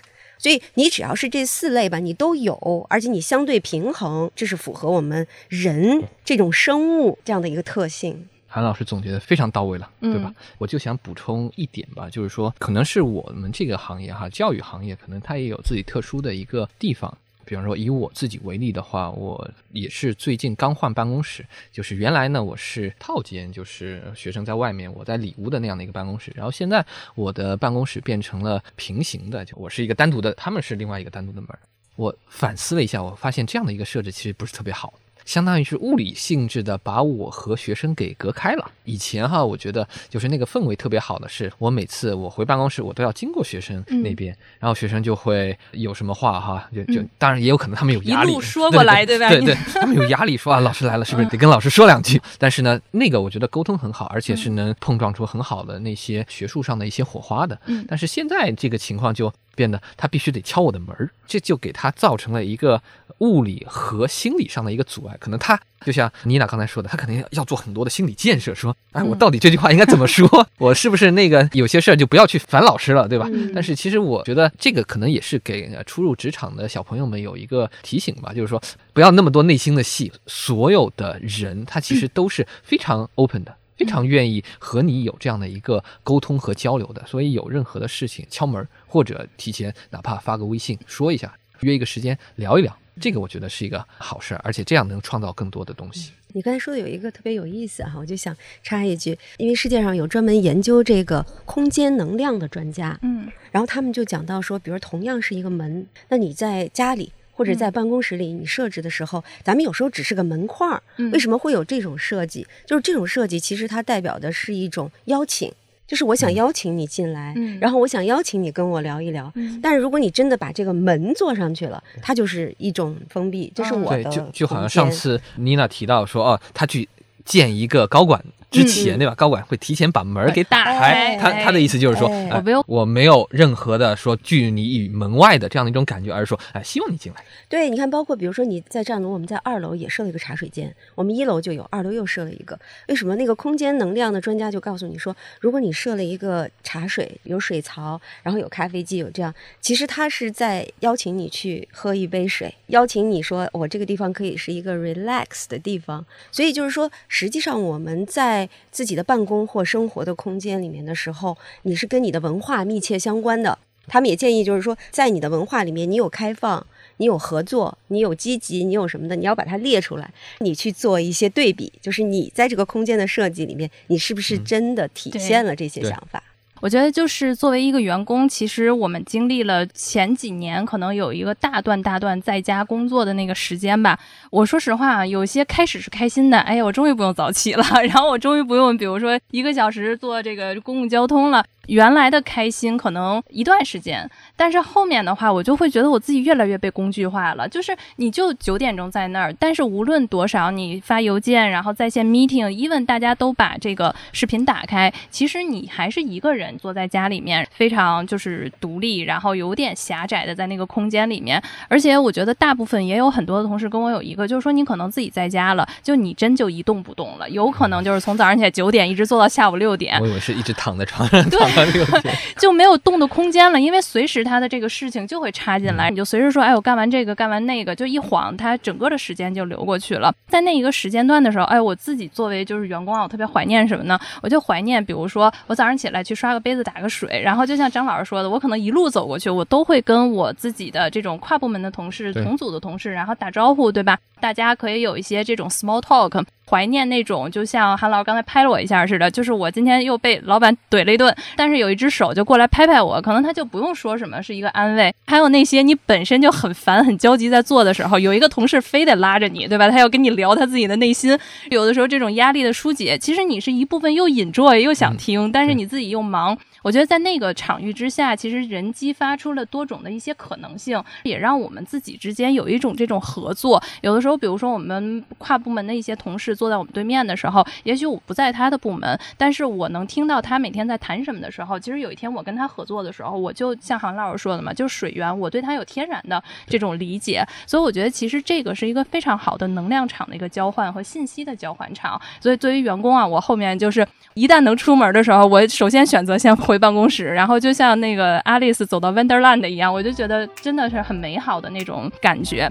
[0.43, 8.27] 所以你只要是这四类吧，你都有，而且你相对平衡，这是符合我们人这种生物这样的一个特性。
[8.45, 10.33] 韩老师总结的非常到位了，对吧？
[10.57, 17.17] 我就想补充一点吧，就是说，可能是我们这个行业哈，教育行业，可能它也有自己特殊的一个地方。
[17.45, 21.45] 比方说，以我自己为例的话，我也是最近刚换办公室。
[21.71, 26.31] 就是原来呢，我是套间，就是学生在外面，我在里屋的那样的一个办公室。
[26.35, 31.49] 然后现在我的办公室变成了平行的，就我是一个单独的，他们是另外一个单独的门。
[31.95, 34.93] 我反思了一下，我发现这样的一个设置其实不是特别好。
[35.25, 38.71] 相当于是物理性质的把我和学生给隔开了。
[38.83, 49.29] 以前哈，我觉得就是那个氛围特别好的是，我每次我回办公室，我都要经过学生那边，然后学生就会有什么话哈，就就当然也有可能他们有压力，一路说过来对吧？
[49.29, 52.21] 对对，他们有压力，说啊，老师来了，是不是得跟老师说两句？
[52.37, 57.59] 但是呢，那个我觉得沟通很好，而且是能碰撞出很好的那些学术上的一些火花的。
[57.65, 62.81] 嗯，但是现在这个情况就变得他必须得敲我的门儿，这就给他造成了一个
[63.19, 65.15] 物理和心理上的一个阻碍。
[65.19, 70.27] 可能他就像妮娜刚才说的，他肯定要做很多的心理建设，说，哎，我到底这句话应该怎么说？
[70.57, 73.29] 我是不是那个有些事儿就不要去烦老师了，对吧？
[73.53, 78.61] 但是其实我觉得这个可能也是给初入职场的小朋友们有一个提醒吧，就是说
[78.93, 80.11] 不要那么多内心的戏。
[80.25, 83.55] 所有的人他其实都是非常 open 的。
[83.77, 96.11] 非常愿意和你有这样的一个沟通和交流的，所以有任何的事情敲门或者提前哪怕发个微信说一下，约一个时间聊一聊，这个我觉得是一个好事儿，而且这样能创造更多的东西。
[96.35, 107.11] 你刚才说的有一个特别有意思哈，我就想插一句，因为世界上有专门研究这个空间能量的专家，嗯，然后他们就讲到说，比如同样是一个门，那你在家里。
[107.33, 110.81] 或者在办公室里，你设置的时候，咱们有时候只是个门框儿。
[111.11, 112.45] 为什么会有这种设计？
[112.65, 115.51] 就是这种设计，其实它代表的是一种邀请，
[115.87, 119.31] 就是我想邀请你进来，然后我想邀请你跟我聊一聊。
[119.61, 123.51] 但是如果你真的把这个门做上去了，它就是一种封闭。
[123.55, 124.03] 这是我的。
[124.03, 126.87] 对，就就好像上次妮娜提到说，哦，他去
[127.25, 128.23] 见一个高管。
[128.53, 129.15] 之前对吧？
[129.15, 137.25] 高管会提前把门给打开，他他的意思就是说，我没有我没有任何的说拒你于门外的这样的一种感觉，而是说，哎，希望你进来。
[137.49, 142.59] 对，你看，包括比如说你在站楼，我们在二楼也设了一个茶水间，我们一楼就有，二楼又设了一个。
[142.89, 156.05] 为什么那个空间能量的专家就告诉你说，如果你设了一个茶水，有水槽，然后有咖啡机，有这样，其实他是在邀请你去喝一杯水，邀请你说我这个地方可以是一个 relax 的地方。
[156.31, 163.59] 所以就是说，实际上我们在自己的办公或生活的空间里面的时候，你是跟你的文化密切相关的。
[163.85, 166.65] 他们也建议，就是说，在你的文化里面，你有开放，
[166.97, 176.23] 你有合作，你有积极，你有什么的，你要把它列出来，你去做一些对比，就是你在这个空间的设计里面，你是不是真的体现了这些想法？
[176.63, 183.99] 我觉得就是作为一个员工，其实我们经历了前几年可能有一个大段大段在家工作的那个时间吧。
[184.31, 191.43] 我说实话，有些开始是开心的，哎呀，我终于不用早起了， 然后我终于不用，比如说一个小时坐这个公共交通了。
[191.67, 194.09] 原来的开心可能一段时间，
[194.43, 197.47] 但是后面的话，我就会觉得我自己越来越被工具化了。
[197.47, 211.41] 就是你就九点钟在那儿，但是无论多少，你发邮件，然后在线 meeting，even 大家都把这个视频打开，其实你还是一个人坐在家里面，非常就是独立，然后有点狭窄的在那个空间里面。
[211.69, 219.97] 而且我觉得大部分也有很多的同事跟我有一个，就是说你可能自己在家了，就你真就一动不动了，有可能就是从早上起来九点一直坐到下午六点。
[220.01, 221.23] 我以为是一直躺在床上。
[221.29, 222.13] 躺到六点。
[222.37, 230.13] 就没有动的空间了，因为随时他的这个事情就会插进来，你就随时说，哎，我干完这个，干完那个，就一晃，他整个的时间就流过去了。
[230.27, 233.99] 在那一个时间段的时候，哎，我自己作为就是员工啊，我特别怀念什么呢？
[234.21, 243.97] 我就怀念，比如说我早上起来去刷个杯子，打个水，然后就像张老师说的，我可能一路走过去，我都会跟我自己的这种跨部门的同事、同组的同事，然后打招呼，对吧？
[244.19, 246.23] 大家可以有一些这种 small talk。
[246.49, 254.93] 怀念那种，就像韩老师刚才拍了我一下似的，就是我今天又被老板怼了一顿，但是有一只手就过来拍拍我，可能他就不用说什么，是一个安慰。
[255.05, 259.69] 还有那些你本身就很烦、很焦急在做的时候，有一个同事非得拉着你，对吧？
[259.69, 261.17] 他要跟你聊他自己的内心。
[261.49, 266.37] 有的时候这种压力的疏解，其实你是一部分又 enjoy 又想听，但是你自己又忙。
[266.61, 273.61] 我觉得在那个场域之下，其实人激发出了多种的一些可能性，也让我们自己之间有一种这种合作。
[273.81, 287.25] 有的时候，比如说我们跨部门的一些同事坐在我们对面的时候，也许我不在他的部门，但是我能听到他每天在谈什么的时候，其实有一天我跟他合作的时候，我就像韩老师说的嘛，就是水源，我对他有天然的这种理解。
[287.45, 291.99] 所以我觉得其实这个是一个非常好的能量场的一个交换和信息的交换场。
[292.21, 296.53] 所以作为员工啊，我后面就是一旦能出门的时候，我首先选择先回。
[296.53, 302.47] 回办公室，然后就像那个 Alice 走到 Wonderland 一样，我就觉得真的是很美好的那种感觉。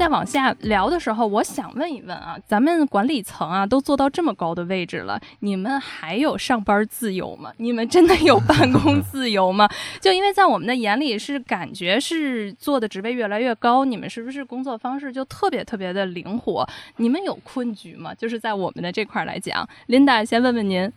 [0.00, 7.52] 再往下聊的时候，我想问一问啊，咱们管理层啊都做到这么高的位置了，你们还有上班自由吗？
[7.58, 9.68] 你们真的有办公 自由吗？
[10.00, 16.66] 就因为在我们的眼里是感觉是做的职位越来越高，你们是不是工作方式就特别特别的灵活？
[16.96, 18.14] 你们有困局吗？
[18.14, 20.90] 就是在我们的这块来讲，Linda 先问问您。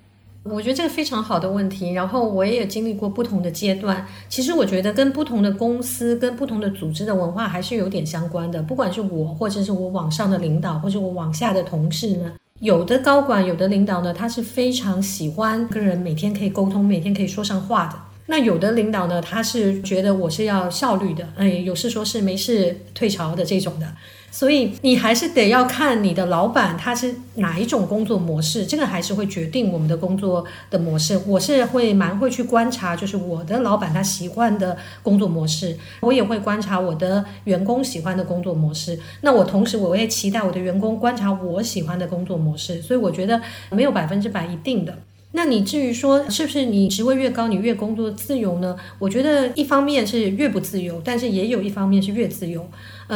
[0.43, 4.05] 我觉得这个非常好的问题，然后我也经历过不同的阶段。
[4.27, 8.61] 其实我觉得跟不同的公司、跟不同的组织的文化还是有点相关的。
[8.61, 17.95] 不管是我，或者是我往上的领导，或者我往下的同事呢，有的高管、有的领导呢，他是非常喜欢跟人每天可以沟通、每天可以说上话的。
[18.25, 23.87] 那有的领导呢，他是觉得我是要效率的，哎，有事说事，没事退潮的这种的。
[24.33, 31.21] 所以你还是得要看你的老板他是哪一种工作模式，这个还是会决定我们的工作的模式。
[31.27, 38.97] 我是会蛮会去观察，就是我的老板他习惯的工作模式，我也会观察我的员工喜欢的工作模式。
[39.21, 42.81] 那我同时我也期待我的员工观察我喜欢的工作模式。
[42.81, 44.97] 所以我觉得没有百分之百一定的。
[45.33, 48.75] 那你至于说是不是你职位越高，你越工作自由呢？
[48.97, 52.67] 我觉得一方面是越不自由，但是也有一方面是越自由。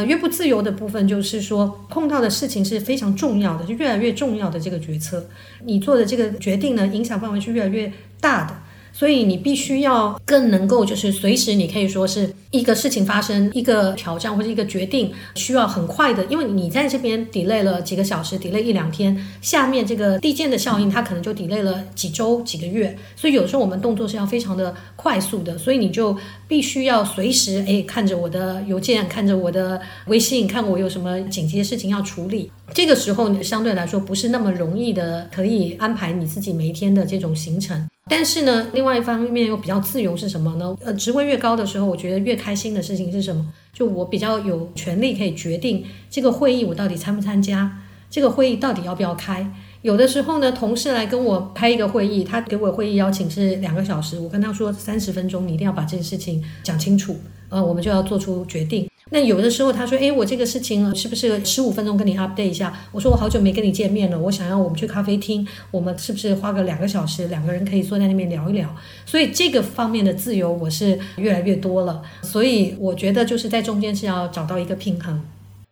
[0.04, 5.26] 越不自由的部分就是说，碰到的事情是非常重要的，是越来越重要的这个决策，
[5.64, 8.56] 你做的这个决定呢，影响范围是越来越大的。
[8.90, 32.50] 所以你必须要更能够，就是随时你可以说是一个事情发生，一个挑战或者一个决定，需要很快的，因为你在这边 delay 了几个小时，delay 一两天，下面这个递件的效应它可能就 delay 了几周几个月，所以有时候我们动作是要非常的快速的，所以你就必须要随时哎看着我的邮件，看着我的微信，看我有什么紧急的事情要处理。
[32.72, 37.86] 这个时候相对来说不是那么容易的，可以安排你自己每一天的这种行程。
[38.10, 40.74] 但是呢，另外一方面又比较自由是什么呢？
[40.82, 43.52] 呃，职位越高的时候，我觉得越开心的事情是什么？
[43.72, 49.52] 就我比较有权利可以决定这个会议我到底参不参加，这个会议到底要不要开。
[49.82, 57.16] 有的时候呢，同事来跟我开一个会议，他给我会议邀请是两个小时，我跟他说三十分钟，你一定要把这件事情讲清楚，
[57.48, 58.88] 呃，我们就要做出决定。
[59.10, 62.76] 那有的时候他说，哎，我这个事情是不是十五分钟跟你 update 一下？
[62.92, 68.68] 我说我好久没跟你见面了，我想要我们去咖啡厅，我们是不是花个两个小时，两个人可以坐在那边聊一聊？
[69.06, 75.22] 所以这个方面的自由我是越来越多了，所以我觉得就是在中间是要找到一个平衡。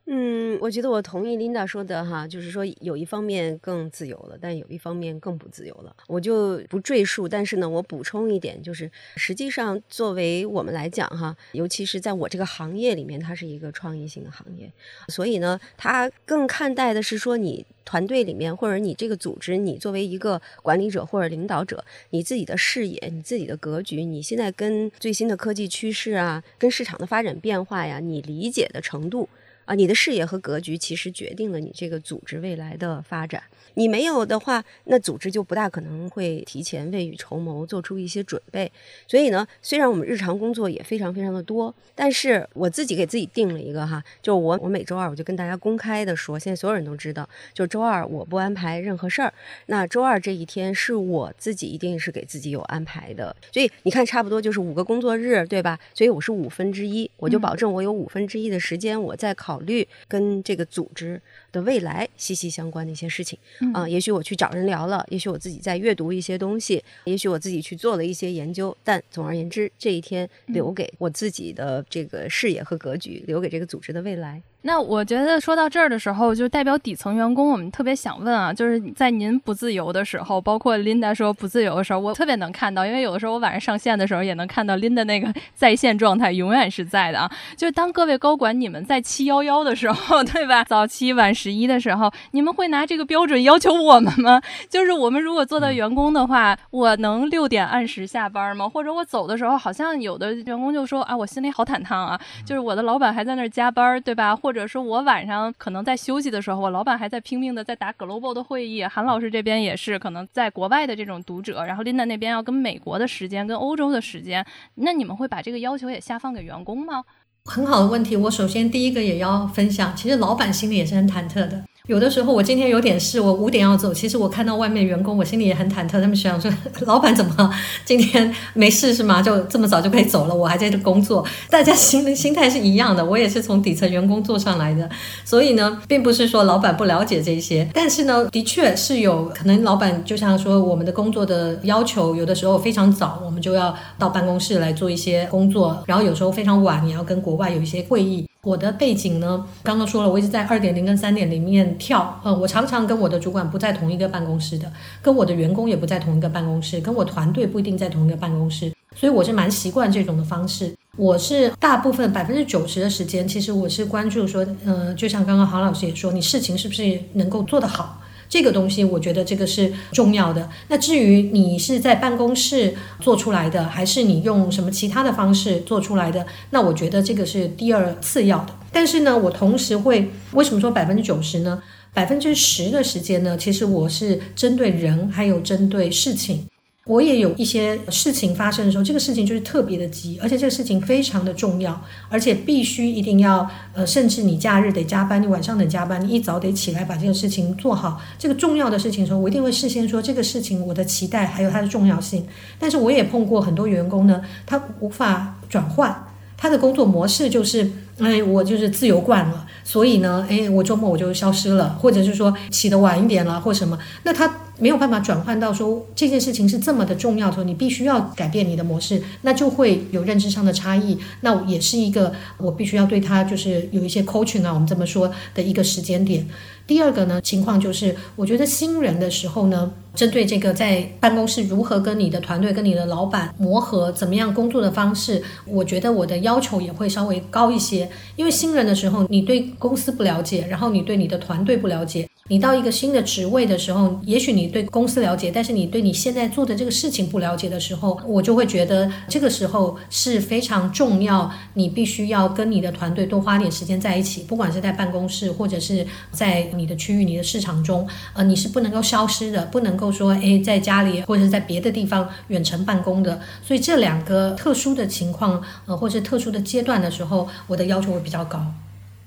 [0.09, 5.95] 嗯，我觉得我同意 Linda 说的哈，就是说有一方面更自由了，但有一方面更不自由了。
[6.07, 14.71] 我就不赘述，但是呢，我补充一点，就是实际上作为我们来讲哈，尤其是在我这个行业里面，它是一个创意性的行业，
[15.09, 29.29] 所以呢，它更看待的是说你团队里面或者你这个组织，你作为一个管理者或者领导者，你自己的视野、你自己的格局，你现在跟最新的科技趋势啊，跟市场的发展变化呀，你理解的程度。
[29.67, 33.43] 啊，你的视野和格局其实决定了你这个组织未来的发展。
[33.75, 38.73] 你没有的话，那组织就不大可能会提前未雨绸缪，做出一些准备。
[39.07, 49.35] 所以呢，虽然我们日常工作也非常非常的多，但是我自己给自己定了一个哈，就我我每周二我就跟大家公开的说，现在所有人都知道，就周二我不安排任何事儿。
[49.67, 53.35] 那周二这一天是我自己一定是给自己有安排的。
[53.53, 55.79] 所以你看，差不多就是五个工作日，对吧？
[55.93, 61.21] 所以我是五分之一，我就保证我有五分之一的时间我在考虑跟这个组织。
[61.53, 63.39] 的未来息息相关的一些事情
[63.73, 74.43] 啊，也许我去找人聊了，也许我自己在阅读一些东西，也许我自己去做了一些研究，但总而言之，这一天留给我自己的这个视野和格局，留给这个组织的未来。
[74.67, 87.31] 那我觉得说到这儿的时候，就代表底层员工，我们特别想问啊，就是在您不自由的时候，包括 Linda 说不自由的时候，我特别能看到，因为有的时候我晚上上线的时候，也能看到 Linda 那个 在线状态永远是在的啊。
[87.57, 90.65] 就是当各位高管你们在七幺幺的时候， 对吧？
[90.65, 94.43] 早七晚十一的时候，你们会拿这个标准要求我们吗？
[94.69, 98.69] 就是我们如果做到员工的话，我能六点按时下班吗？
[98.69, 104.35] 或者我走的时候，好像有的员工就说啊，我心里好忐忑啊，就是我的老板还在那儿加班，对吧？
[104.35, 108.83] 或者或者说我晚上可能在休息的时候，我老板还在拼命的在打 global 的会议。
[108.83, 114.43] 韩老师这边也是可能在国外的这种读者，然后 Linda 那边要跟美国的时间、跟欧洲的时间，
[114.77, 117.05] 那你们会把这个要求也下放给员工吗？
[117.45, 121.63] 很好的问题，我首先第一个也要分享，其实老板心里也是很忐忑的。
[121.87, 123.95] 有的时候我今天有点事，我五点要走。
[123.95, 126.01] 其实我看到外面员工，我心里也很忐忑。
[126.01, 126.51] 他们想说，
[126.81, 127.51] 老板怎么
[127.85, 129.23] 今天没事是吗？
[129.23, 130.35] 就这么早就可以走了？
[130.35, 131.25] 我还在这工作。
[131.49, 133.05] 大家心心态是一样的。
[133.05, 134.91] 我也是从底层员工做上来的，
[135.25, 137.69] 所以呢，并不是说老板不了解这些。
[137.73, 145.85] 但是呢，的确是有可能，老板就像说，我们的工作的要求，有的时候非常早，我们就要到办公室来做一些工作。
[145.87, 148.27] 然后有时候非常晚，你要跟国外有一些会议。
[148.47, 152.21] 我的背景呢，刚刚说了，我一直在二点零跟三点零面跳。
[152.23, 154.73] 呃，我常常跟我的主管不在同一个办公室的，
[155.03, 160.73] 跟我的员工也不在同一个办公室，跟我团队不一定在同一个办公室，所以我是蛮习惯这种的方式。
[160.97, 168.01] 我是大部分百分之九十的时间，其实我是关注说，呃，就像刚刚郝老师也说，你事情是不是能够做得好。
[168.29, 170.49] 这个东西我觉得这个是重要的。
[170.69, 178.55] 那至于你是在办公室做出来的，还是你用什么其他的方式做出来的，那我觉得这个是第二次要的。
[178.73, 181.63] 但是呢，我同时会为什么说百分之九十呢？
[181.95, 186.47] 百分之十的时间呢，其实我是针对人，还有针对事情。
[186.87, 198.01] 我也有一些事情发生的时候，这个事情就是特别的急，而且这个事情非常的重要，而且必须一定要呃，甚至你假日得加班，你晚上得加班，你一早得起来把这个事情做好。
[198.17, 202.25] 这个重要的事情的时候，我一定会事先说这个事情我的期待还有它的重要性。
[202.57, 206.07] 但是我也碰过很多员工呢，他无法转换
[206.37, 207.69] 他的工作模式，就是
[207.99, 214.33] 哎，我就是自由惯了，所以呢，哎，我周末我就消失了，或者是说起得晚一点了或什么，那他。
[214.59, 220.99] 没有办法转换到说这件事情是这么的重要的时候，你必须要改变你的模式，那就会有认知上的差异。
[221.21, 226.27] 那也是一个我必须要对他就是有一些 coaching 啊，我们这么说的一个时间点。
[226.67, 237.89] 第二个呢情况就是，我觉得新人的时候呢，针对这个在办公室如何跟你的团队、跟你的老板磨合，怎么样工作的方式，我觉得我的要求也会稍微高一些。
[238.17, 242.09] 因为新人的时候，你对公司不了解，然后你对你的团队不了解。
[242.29, 251.31] 你到一个新的职位的时候，也许你对公司了解，但是你对你现在做的这个事情不了解的时候，我就会觉得这个时候是非常重要。
[251.55, 263.21] 你必须要跟你的团队多花点时间在一起，不管是在办公室或者是在你的区域、你的市场中，呃，你是不能够消失的，不能够说诶，在家里或者是在别的地方远程办公的。
[263.43, 268.45] 所以这两个特殊的情况，呃，或者特殊的阶段的时候，我的要求会比较高。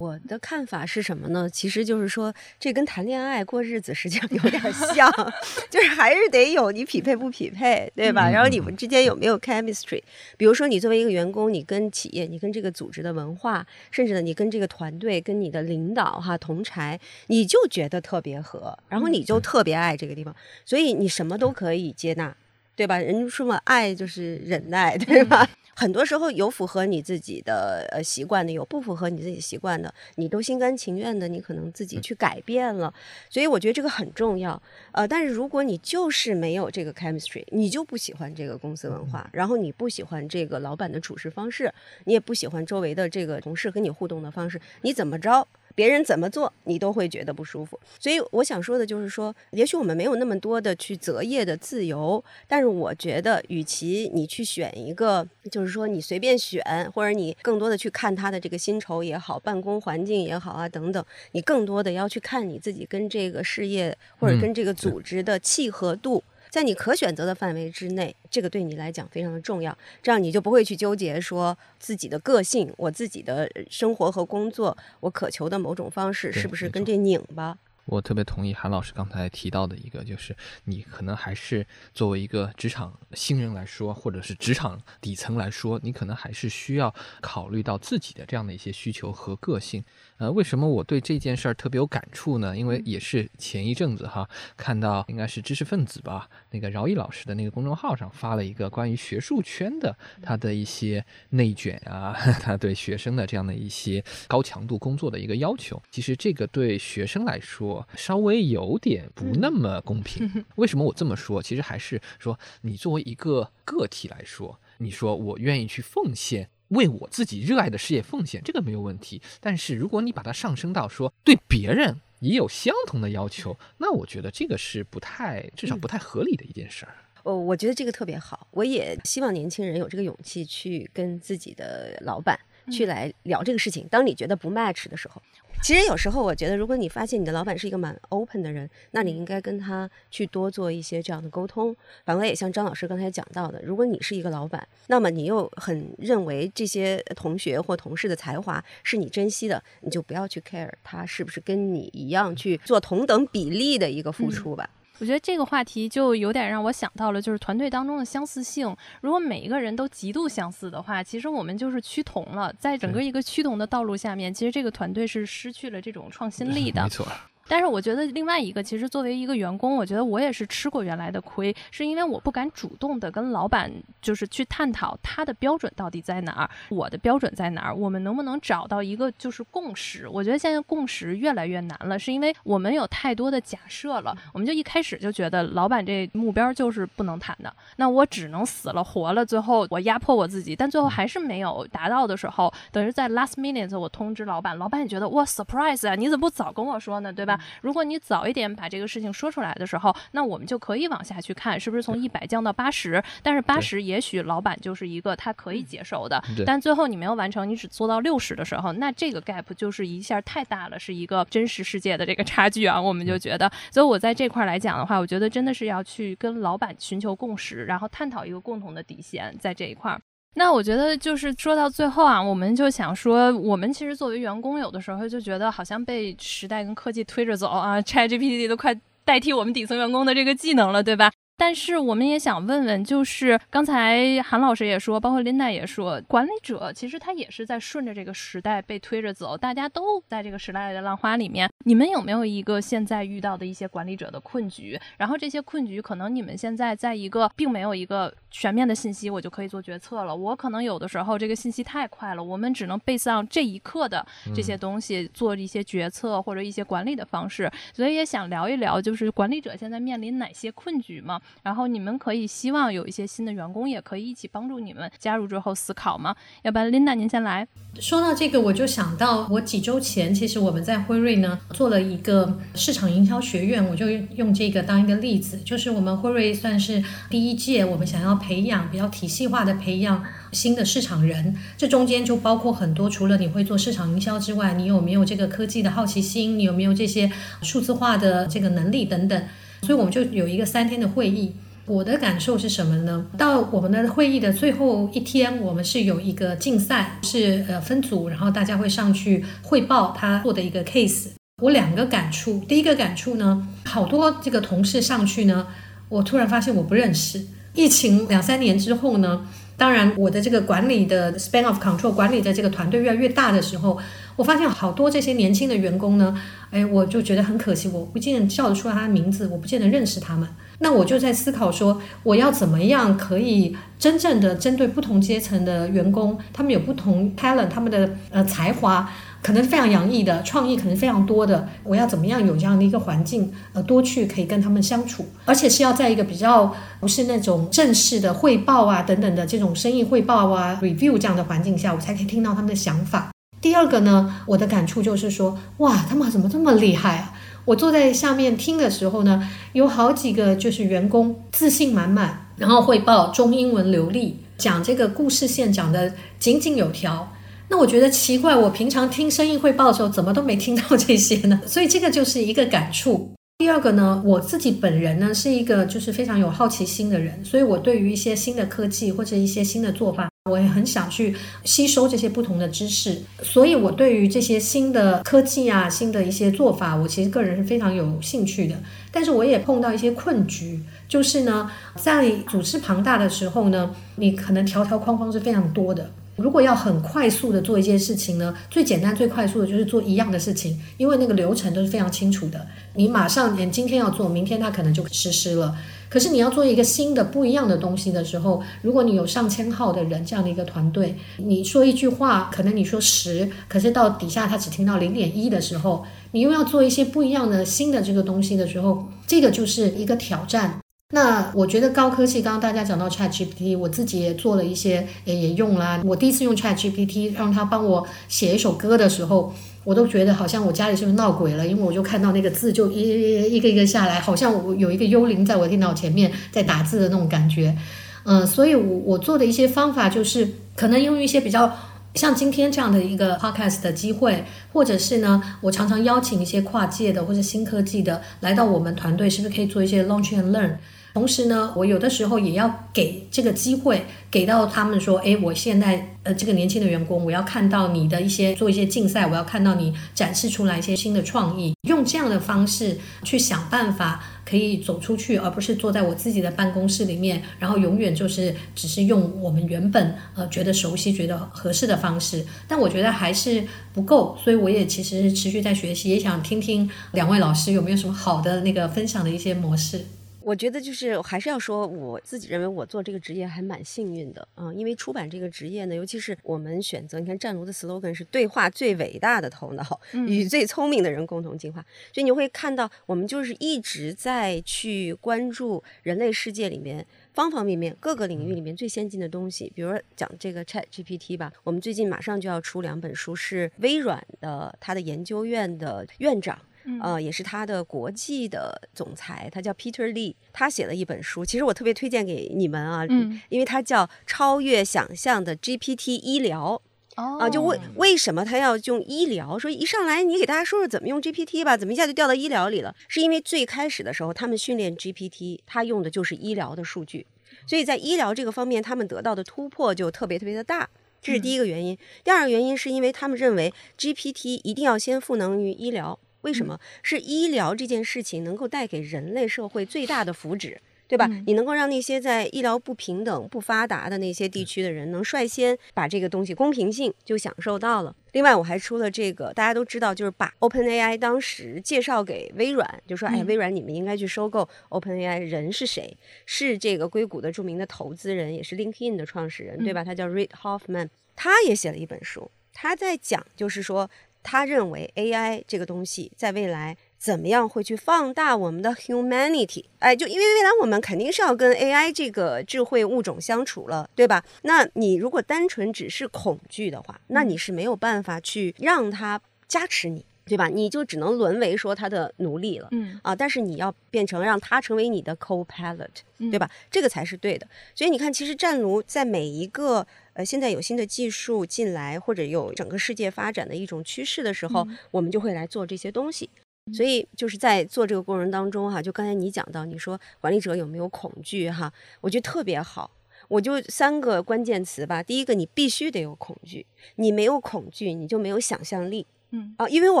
[0.00, 1.46] 我的看法是什么呢？
[1.50, 5.12] 其实就是说，这跟谈恋爱过日子实际上有点像，
[5.68, 8.30] 就是还是得有你匹配不匹配，对吧？
[8.30, 10.02] 然后你们之间有没有 chemistry？
[10.38, 20.34] 比如说，你作为一个员工，你跟企业，你跟这个组织的文化，甚至呢，你跟这个团队，跟你的领导哈同柴，你就觉得特别合，然后你就特别爱这个地方，
[20.64, 22.34] 所以你什么都可以接纳，
[22.74, 22.96] 对吧？
[22.96, 25.46] 人说嘛，爱就是忍耐，对吧？
[25.80, 32.92] 很多时候有符合你自己的呃习惯的，有不符合你自己习惯的，你都心甘情愿的，你可能自己去改变了。
[33.30, 34.62] 所以我觉得这个很重要。
[34.92, 41.72] 呃，但是如果你就是没有这个 chemistry，你就不喜欢这个公司文化，然后你不喜欢这个老板的处事方式，
[42.04, 45.48] 你也不喜欢周围的这个同事跟你互动的方式，你怎么着？
[45.74, 47.78] 别人怎么做，你都会觉得不舒服。
[47.98, 56.62] 所以我想说的就是说，也许我们没有那么多的去择业的自由，但是我觉得，与其你去选一个，就是说你随便选，
[56.94, 66.22] 或者你更多的去看他的这个薪酬也好，办公环境也好啊等等，你更多的要去看你自己跟这个事业或者跟这个组织的契合度。
[66.50, 77.56] 在你可选择的范围之内，这个对你来讲非常的重要，这样你就不会去纠结说自己的个性、我自己的生活和工作，我渴求的某种方式是不是跟这拧巴。
[77.84, 89.82] 我特别同意韩老师刚才提到的一个，就是你可能还是作为一个职场新人来说，或者是职场底层来说，你可能还是需要考虑到自己的这样的一些需求和个性。
[90.18, 92.56] 呃，为什么我对这件事儿特别有感触呢？
[92.56, 105.82] 因为也是前一阵子哈，看到应该是知识分子吧，那个饶毅老师的那个公众号上发了一个关于学术圈的他的一些内卷啊， 他对学生的这样的一些高强度工作的一个要求。
[105.90, 110.44] 其实这个对学生来说稍微有点不那么公平。
[110.56, 111.42] 为什么我这么说？
[111.42, 116.48] 其实还是说，你作为一个个体来说，你说我愿意去奉献。
[116.70, 119.20] 为我自己热爱的事业奉献，这个没有问题。
[119.40, 126.94] 但是如果你把它上升到说对别人也有相同的要求，那我觉得这个是不太，至少不太合理的一件事儿。
[127.24, 128.46] 哦，我觉得这个特别好。
[128.52, 132.38] 我也希望年轻人有这个勇气去跟自己的老板
[132.70, 133.86] 去来聊这个事情。
[133.90, 135.20] 当你觉得不 match 的时候。
[135.62, 141.76] 其实有时候我觉得，如果你发现你的老板是一个蛮 open 的人，那你应该跟他去多做一些这样的沟通。
[142.06, 154.70] 反过来也像张老师刚才讲到的，如果你是一个老板，那么你又很认为这些同学或同事的才华是你珍惜的，你就不要去 care 他是不是跟你一样去做同等比例的一个付出吧。
[155.00, 158.76] 我觉得这个话题就有点让我想到了，就是团队当中的相似性。
[159.00, 162.52] 如果每一个人都极度相似的话，其实我们就是趋同了。
[162.58, 166.82] 在整个一个趋同的道路下面，其实这个团队是失去了这种创新力的。
[166.82, 167.06] 没错。
[167.50, 173.68] 但是我觉得另外一个，其实作为一个员工，我觉得我也是吃过原来的亏，是因为我不敢主动的跟老板
[174.00, 180.06] 就是去探讨他的标准到底在哪儿，我的标准在哪儿，我们能不能找到一个就是共识？
[180.08, 197.39] 我觉得现在共识越来越难了，是因为我们有太多的假设了，我们就一开始就觉得老板这目标就是不能谈的，那我只能死了活了，最后我压迫我自己，但最后还是没有达到的时候，等于在 last minute 我通知老板，老板也觉得哇 surprise 啊，你怎么不早跟我说呢，对吧？
[197.60, 203.02] 如果你早一点把这个事情说出来的时候，那我们就可以往下去看，是不是从一百降到八十？
[203.22, 212.80] 但是八十也许老板就是一个他可以接受的，但最后你没有完成，你只做到六十的时候，那这个 gap 就是一下太大了，是一个真实世界的这个差距啊。
[212.80, 219.98] 我们就觉得，所以我在这块来讲的话，我觉得真的是要去跟老板寻求共识，然后探讨一个共同的底线，在这一块。
[220.34, 228.74] 那我觉得就是说到最后啊，我们就想说，我们其实作为员工，有的时候就觉得好像被时代跟科技推着走啊， ChatGPT 都快
[229.04, 231.10] 代替我们底层员工的这个技能了，对吧？
[231.40, 241.50] 但是我们也想问问，就是刚才韩老师也说，包括琳达也说，管理者其实他也是在顺着这个时代被推着走，大家都在这个时代的浪花里面。
[241.64, 244.78] 你们有没有一个现在遇到的一些管理者的困局？
[244.98, 250.14] 然后这些困局可能你们现在在一个并没有一个全面的信息，我就可以做决策了。
[250.14, 257.50] 我可能有的时候这个信息太快了，我们只能背上这一刻的这些东西做一些决策或者一些管理的方式。
[257.72, 261.18] 所以也想聊一聊，就是管理者现在面临哪些困局吗？
[261.42, 266.14] 然后你们可以希望有一些新的员工也可以一起帮助你们加入之后思考吗？
[266.42, 267.46] 要不然，Linda 您先来。
[267.78, 287.10] 说到这个，我就想到我几周前，其实我们在辉瑞呢做了一个市场营销学院，我就用这个当一个例子，就是我们辉瑞算是第一届，我们想要培养比较体系化的培养新的市场人，这中间就包括很多，除了你会做市场营销之外，你有没有这个科技的好奇心，你有没有这些
[287.42, 289.22] 数字化的这个能力等等。
[289.62, 291.32] 所以我们就有一个三天的会议，
[291.66, 293.06] 我的感受是什么呢？
[293.16, 301.08] 到我们的会议的最后一天，我们是有一个竞赛，是呃分组，然后大家会上去汇报他做的一个 case。
[301.42, 305.46] 我两个感触，第一个感触呢，好多这个同事上去呢，
[305.88, 307.24] 我突然发现我不认识。
[307.54, 309.26] 疫情两三年之后呢？
[309.56, 313.78] 当然，我的这个管理的 span of control 管理的这个团队越来越大的时候，
[314.20, 316.14] 我发现好多这些年轻的员工呢，
[316.50, 320.28] 哎，我就觉得很可惜，我不见得叫得出他的名字，我不见得认识他们。
[320.58, 328.90] 那我就在思考说，我要怎么样可以真正的针对不同阶层的员工，他们有不同 talent，他们的呃才华。
[329.22, 331.48] 可能非常洋溢的创意，可能非常多的。
[331.62, 343.10] 我要怎么样有这样的一个环境，呃，多去可以跟他们相处，而且是要在一个比较不是那种正式的汇报啊等等的这种生意汇报啊 review 这样的环境下，我才可以听到他们的想法。
[343.40, 347.12] 第二个呢，我的感触就是说，哇，他们怎么这么厉害啊？
[347.46, 357.10] 我坐在下面听的时候呢，有好几个就是员工自信满满，然后汇报中英文流利，讲这个故事线讲得井井有条。
[357.48, 361.40] 那我觉得奇怪，我平常听生意汇报的时候，怎么都没听到这些呢？
[361.46, 363.10] 所以这个就是一个感触。
[363.40, 373.00] 第二个呢，我自己本人呢是一个就是非常有好奇心的人，所以我对于一些新的科技或者一些新的做法，我也很想去吸收这些不同的知识。
[373.22, 378.54] 所以我对于这些新的科技啊、新的一些做法，我其实个人是非常有兴趣的。
[378.92, 385.90] 但是我也碰到一些困局，就是呢，在组织庞大的时候呢，你可能条条框框是非常多的。
[386.20, 392.46] 如果要很快速的做一件事情呢，最简单最快速的就是做一样的事情，因为那个流程都是非常清楚的。
[392.74, 395.56] 你马上你今天要做，明天它可能就实施了。
[395.88, 410.60] 可是你要做一个新的不一样的东西的时候，如果你有上千号的人这样的一个团队，你说一句话，可能你说十，可是到底下他只听到零点一的时候，你又要做一些不一样的新的这个东西的时候，这个就是一个挑战。
[410.92, 415.80] 那我觉得高科技，刚刚大家讲到 Chat GPT，我自己也做了一些，也也用啦。
[415.84, 419.32] 我第一次用 Chat GPT 让他帮我写一首歌的时候，
[419.62, 427.56] 我都觉得好像我家里是不是闹鬼了，因为我就看到那个字就一一个一个下来，好像我有一个幽灵在我电脑前面在打字的那种感觉。
[428.02, 431.52] 嗯，所以我我做的一些方法就是，可能用一些比较
[431.94, 440.56] 像今天这样的一个 podcast 的机会，或者是呢，我常常邀请一些跨界的或者新科技的来到我们团队，是不是可以做一些 launch and learn？
[440.92, 462.24] 同时呢，我有的时候也要给这个机会给到他们说，哎，我现在呃这个年轻的员工，我要看到你的一些做一些竞赛，我要看到你展示出来一些新的创意，用这样的方式去想办法可以走出去，而不是坐在我自己的办公室里面，然后永远就是只是用我们原本呃觉得熟悉、觉得合适的方式。
[462.48, 469.86] 但我觉得还是不够，所以我也其实持续在学习，也想听听两位老师有没有什么好的那个分享的一些模式。
[470.30, 481.60] 我觉得就是还是要说，我自己认为我做这个职业还蛮幸运的啊，因为出版这个职业呢，尤其是我们选择，你看战卢的 slogan 是对话最伟大的头脑，与最聪明的人共同进化，
[481.92, 496.38] 所以你会看到我们就是一直在去关注人类世界里面方方面面各个领域里面最先进的东西，比如说讲这个 Chat GPT 吧，我们最近马上就要出两本书，是微软的它的研究院的院长。
[496.82, 506.60] 呃，也是他的国际的总裁，他叫 Peter Lee，他写了一本书，其实我特别推荐给你们啊，嗯因为它叫《超越想象的 GPT 医疗》。
[506.96, 509.38] 哦啊，就为为什么他要用医疗？
[509.38, 512.74] 说一上来你给大家说说怎么用 GPT 吧，怎么一下就掉到医疗里了？
[512.88, 517.06] 是因为最开始的时候，他们训练 GPT，他用的就是医疗的数据，
[517.46, 520.68] 所以在医疗这个方面，他们得到的突破就特别特别的大。
[521.00, 521.78] 这是第一个原因。
[522.04, 525.98] 第二个原因是因为他们认为 GPT 一定要先赋能于医疗。
[526.22, 526.58] 为什么？
[526.82, 530.56] 是医疗这件事情能够带给人类社会最大的福祉。
[530.90, 531.06] 对吧？
[531.08, 537.94] 嗯你能够让那些在医疗不平等、不发达的那些地区的人，能率先把这个东西公平性就享受到了。
[538.10, 545.96] 另外，我还出了这个，大家都知道，就是把 OpenAI 当时介绍给微软，就说，哎，嗯微软你们应该去收购 OpenAI，人是谁？
[546.26, 549.84] 是这个硅谷的著名的投资人，也是 LinkedIn 的创始人，对吧？
[549.84, 553.88] 他叫 Reid Hoffman，他也写了一本书，他在讲，就是说，
[554.22, 559.64] 他认为 AI 这个东西在未来怎么样会去放大我们的 humanity？
[559.78, 564.22] 哎，就因为未来我们肯定是要跟 AI 这个智慧物种相处了，对吧？
[564.42, 570.48] 那你如果单纯只是恐惧的话，那你是没有办法去让它加持你，对吧？
[570.48, 572.68] 你就只能沦为说它的奴隶了。
[572.72, 575.88] 嗯啊，但是你要变成让它成为你的 co-pilot，
[576.30, 576.50] 对吧？
[576.70, 577.46] 这个才是对的。
[577.74, 586.28] 所以你看，其实战卢在每一个呃现在有新的技术进来，或者有整个世界发展的一种趋势的时候，我们就会来做这些东西。
[586.72, 591.72] 所以就是在做这个过程当中哈，就刚才你讲到，你说管理者有没有恐惧哈？
[592.00, 592.90] 我觉得特别好。
[593.28, 595.02] 我就三个关键词吧。
[595.02, 599.06] 第一个，你必须得有恐惧，你没有恐惧，你就没有想象力。
[599.32, 600.00] 嗯啊，因为我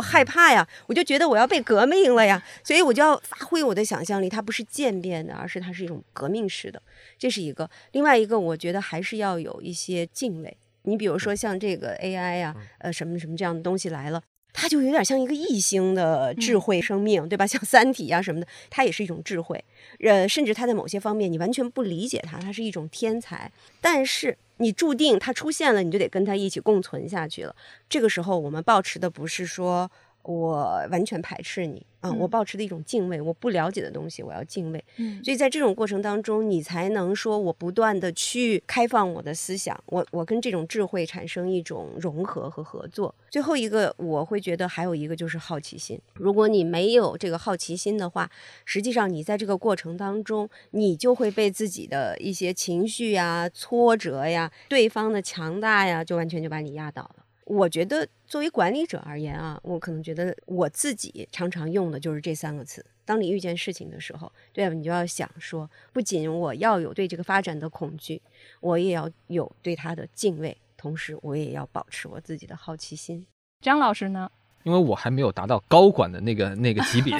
[0.00, 4.28] 害怕呀，我就觉得我要被革命了呀，所以我就要发挥我的想象力。
[4.28, 6.82] 它不是渐变的，而是它是一种革命式的，
[7.18, 7.70] 这是一个。
[7.92, 10.56] 另外一个，我觉得还是要有一些敬畏。
[10.82, 14.22] 你比如说像这个 AI 呀、呃，什么什么这样的东西来了。
[14.52, 17.46] 它就有点像一个异星的智慧生命，对吧？
[17.46, 19.64] 像《三体》啊什么的，它也是一种智慧。
[20.00, 23.50] 呃，甚至它在某些方面你完全不理解它，它是一种天才。
[23.80, 27.54] 但是你注定它出现了，你就得跟它一起共存下去了。
[27.88, 29.90] 这个时候，我们保持的不是说
[30.22, 33.20] 我完全排斥你啊，我保持的一种敬畏。
[33.20, 34.82] 我不了解的东西，我要敬畏。
[34.96, 43.14] 嗯所以在这种过程当中，你才能说我不断的去开放我的思想，我我跟这种智慧产生一种融合和合作。
[43.30, 45.98] 最后一个，我会觉得还有一个就是好奇心。
[46.14, 48.30] 如果你没有这个好奇心的话，
[48.64, 57.19] 实际上你在这个过程当中，你就会被自己的一些情绪呀、挫折呀、对方的强大呀，就完全就把你压倒了。
[57.50, 62.84] 我觉得作为管理者而言啊，我可能觉得我自己常常用的就是这三个词。
[63.04, 64.72] 当你遇见事情的时候，对吧？
[64.72, 68.22] 你就要想说，不仅我要有对这个发展的恐惧，
[68.60, 73.26] 我也要有对它的敬畏，同时我也要保持我自己的好奇心。
[73.60, 74.30] 张老师呢？
[74.62, 77.16] 因为我还没有达到高管的那个 那个级别，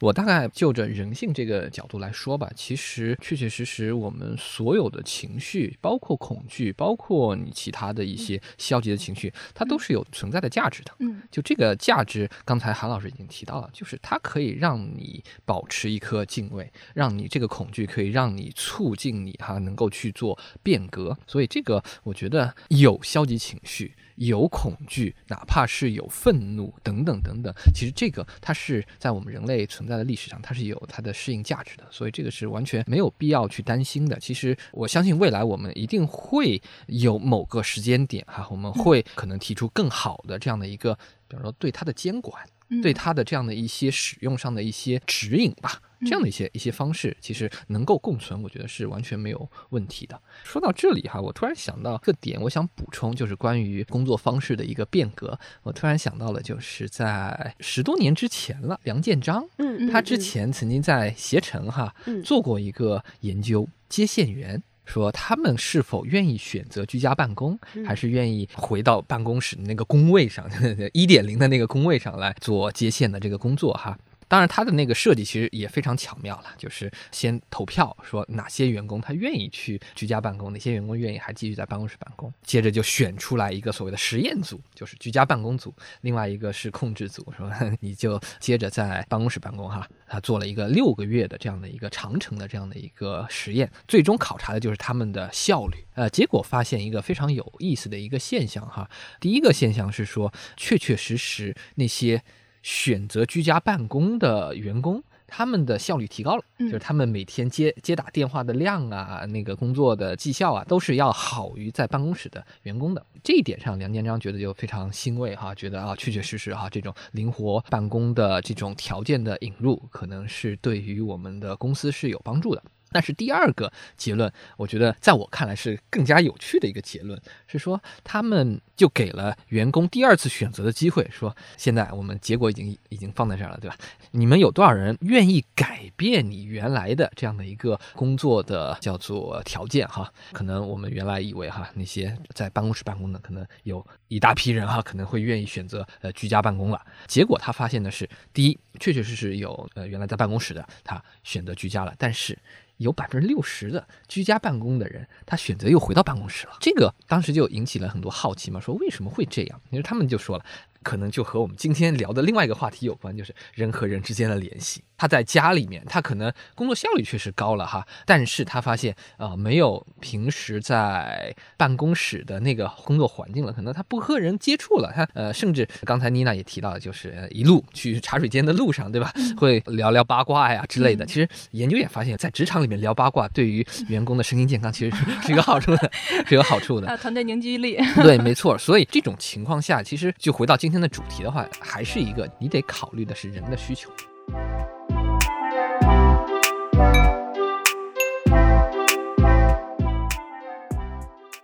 [0.00, 10.92] 我大概就着人性这个角度来说吧，其实确确实实我们所有的情绪，包括恐惧，包括你其他的一些消极的情绪，它都是有存在的价值的。
[11.00, 21.16] 嗯就这个价值，刚才韩老师已经提到了，就是它可以让你保持一颗敬畏，让你这个恐惧可以让你促进你哈能够去做变革。
[21.26, 34.18] 所以这个我觉得有消极情绪，有恐惧，哪怕是有愤怒等等等等，其实这个它是在我们人类存在的历史上，它是有它的适应价值的，所以这个是完全没有必要去担心的。
[34.18, 40.94] 其实我相信未来我们一定会有某个时间点哈，我们会可能提出更好的这样的一个，
[41.26, 42.44] 比如说对它的监管。
[42.44, 50.20] 嗯对它的这样的一些使用上的一些指引吧，这样的一些一些方式，其实能够共存，我觉得是完全没有问题的。
[50.44, 55.38] 说到这里哈，我突然想到个点，我想补充，就是关于工作方式的一个变革。
[55.62, 64.62] 我突然想到了，就是在十多年之前了，梁建章，嗯他之前曾经在携程哈嗯做过一个研究，接线员。
[64.84, 70.48] 说他们是否愿意选择居家办公，嗯还是愿意回到办公室的那个工位上，
[70.94, 73.98] 一点零的那个工位上来做接线的这个工作哈？
[74.28, 87.50] 当然，它的那个设计其实也非常巧妙了，就是先投票说哪些员工他愿意去居家办公，哪些员工愿意还继续在办公室办公，接着就选出来一个所谓的实验组，就是居家办公组，另外一个是控制组，说
[87.80, 89.88] 你就接着在办公室办公哈。
[90.10, 95.84] 他做了一个六个月的这样的一个长程的这样的一个实验，最终考察的就是他们的效率。
[95.94, 98.88] 呃，结果发现一个非常有意思的一个现象哈。
[99.20, 102.22] 第一个现象是说，确确实实那些
[102.62, 113.04] 选择居家办公的员工，他们的效率提高了，嗯就是他们每天接接打电话的量啊，那个工作的绩效啊，都是要好于在办公室的员工的。
[113.22, 122.62] 这一点上，梁建章觉得就非常欣慰哈，觉得啊，确确实实哈，这种灵活办公的这种条件的引入，可能是对于我们的公司是有帮助的。
[122.90, 133.76] 但是第二个结论，我觉得在我看来是更加有趣的一个结论，是说他们就给了员工第二次选择的机会，说现在我们结果已经已经放在这儿了，对吧？
[134.12, 140.12] 你们有多少人愿意改变你原来的这样的一个工作的叫做条件哈？
[140.32, 146.80] 可能我们原来以为哈，那些在办公室办公的，可能有一大批人哈，可能会愿意选择呃居家办公了。
[147.06, 152.38] 结果他发现的是，第一，确确实实有呃原来在办公室的他选择居家了，但是。
[152.78, 156.56] 有百分之六十的居家办公的人，他选择又回到办公室了。
[156.60, 159.60] 这个当时就引起了很多好奇嘛，说为什么会这样？
[159.70, 160.44] 因为他们就说了，
[160.82, 164.82] 可能就和我们今天聊的另外一个话题有关，就是人和人之间的联系。
[164.96, 179.12] 他在家里面，他可能工作效率确实高了哈，但是他发现啊、呃没有平时在办公室的那个工作环境了，可能他不和人接触了，他呃，甚至刚才妮娜也提到了，就是呃一路去茶水间的路上，对吧？
[179.36, 181.06] 会聊聊八卦呀之类的。
[181.06, 185.92] 其实研究也发现，在职场里面聊八卦，对于员工的身心健康其实是是有好处的，
[186.26, 187.78] 是有好处的团队凝聚力。
[188.02, 188.58] 对，没错。
[188.58, 193.90] 所以这种情况下，其实就回到今今天的主题的话，还是一个你得考虑的是人的需求。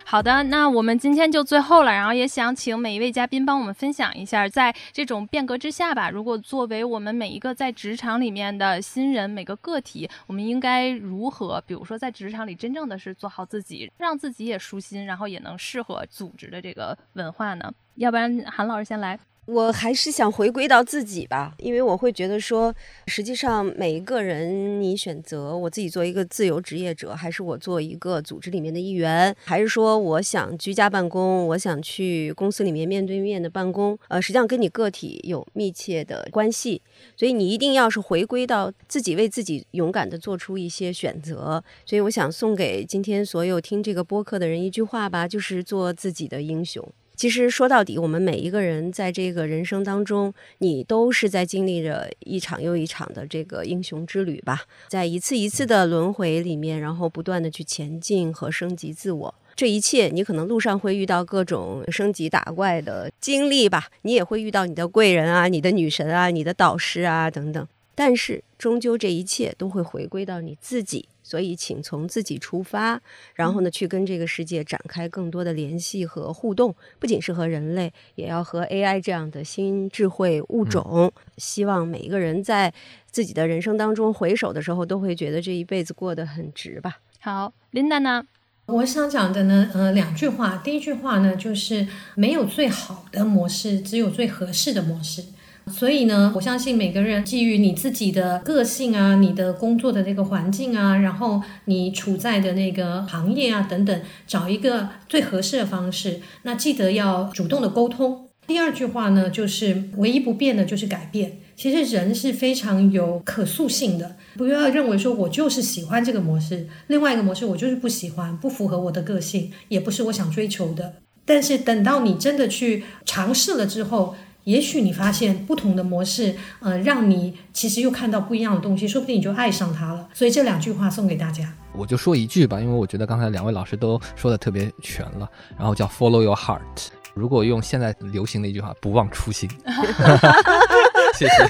[0.05, 17.73] 好的，那我们今天就最后了，然后也想请每一位嘉宾帮我们分享一下，在这种变革之下吧，如果作为我们每一个在职场里面的新人，每个个体，我们应该如何，比如说在职场里真正的是做好自己，让自己也舒心，然后也能适合组织的这个文化呢？
[17.95, 19.19] 要不然韩老师先来。
[19.47, 22.73] 我还是想回归到自己吧，因为我会觉得说，
[23.05, 36.81] 实际上每一个人，你选择我自己做一个自由职业者，还是我做一个组织里面的一员，还是说我想居家办公，我想去公司里面面对面的办公，呃，实际上跟你个体有密切的关系，
[37.15, 41.63] 所以你一定要是回归到自己为自己勇敢的做出一些选择。
[41.85, 46.83] 所以我想送给今天所有听这个播客的人一句话吧，就是做自己的英雄。
[47.15, 59.35] 其实说到底，我们每一个人在这个人生当中，你都是在经历着一场又一场的这个英雄之旅吧，在一次一次的轮回里面，然后不断的去前进和升级自我。
[59.55, 67.65] 这一切，你可能路上会遇到各种升级打怪的经历吧，你也会遇到你的贵人啊、你的女神啊、你的导师啊等等。
[67.95, 71.07] 但是，终究这一切都会回归到你自己。
[71.25, 73.01] 所以，请从自己出发，
[73.33, 81.11] 然后呢，去跟这个世界展开更多的联系和互动，不仅是和人类，也要和 AI 这样的新智慧物种。
[81.37, 82.71] 希望每一个人在
[83.09, 86.99] 自己的人生当中回首的时候，都会觉得这一辈子过得很值吧。
[87.19, 88.27] 好，，Linda 呢？
[88.67, 90.57] 我想讲的呢，呃，两句话。
[90.57, 95.23] 第一句话呢，就是没有最好的模式，只有最合适的模式。
[95.71, 106.21] 所以呢，我相信每个人基于你自己的个性啊，你的工作的那个环境啊，然后你处在的那个行业啊等等，找一个最合适的方式。
[106.43, 108.29] 那记得要主动的沟通。
[108.47, 111.39] 第二句话呢，就是唯一不变的就是改变。
[111.55, 120.95] 其实人是非常有可塑性的，不要认为说我就是喜欢这个模式，另外一个模式我就是不喜欢，不符合我的个性，也不是我想追求的。
[121.27, 130.07] 但是等到你真的去尝试了之后，也许你发现不同的模式，呃，让你其实又看到不一样的东西，说不定你就爱上它了。
[130.13, 131.53] 所以这两句话送给大家。
[131.73, 136.87] 我就说一句吧，因为我觉得刚才两位老师都说的特别全了，然后叫 Follow your heart。
[137.13, 139.49] 如果用现在流行的一句话，不忘初心。
[141.17, 141.49] 谢谢。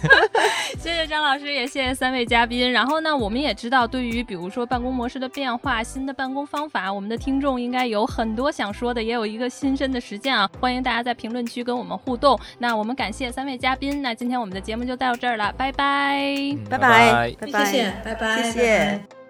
[1.06, 2.72] 谢张老师，也谢谢三位嘉宾。
[2.72, 10.50] 然后呢，我们也知道，对于比如说办公模式的变化、新的办公方法，我们的听众应该有很多想说的，也有一个亲身的实践啊。
[10.60, 12.40] 欢迎大家在评论区跟我们互动。
[12.58, 16.26] 那我们感谢三位嘉宾，那今天我们的节目就到这儿了，拜拜。
[16.26, 19.25] 嗯拜拜，拜拜，谢谢，拜拜，谢谢拜拜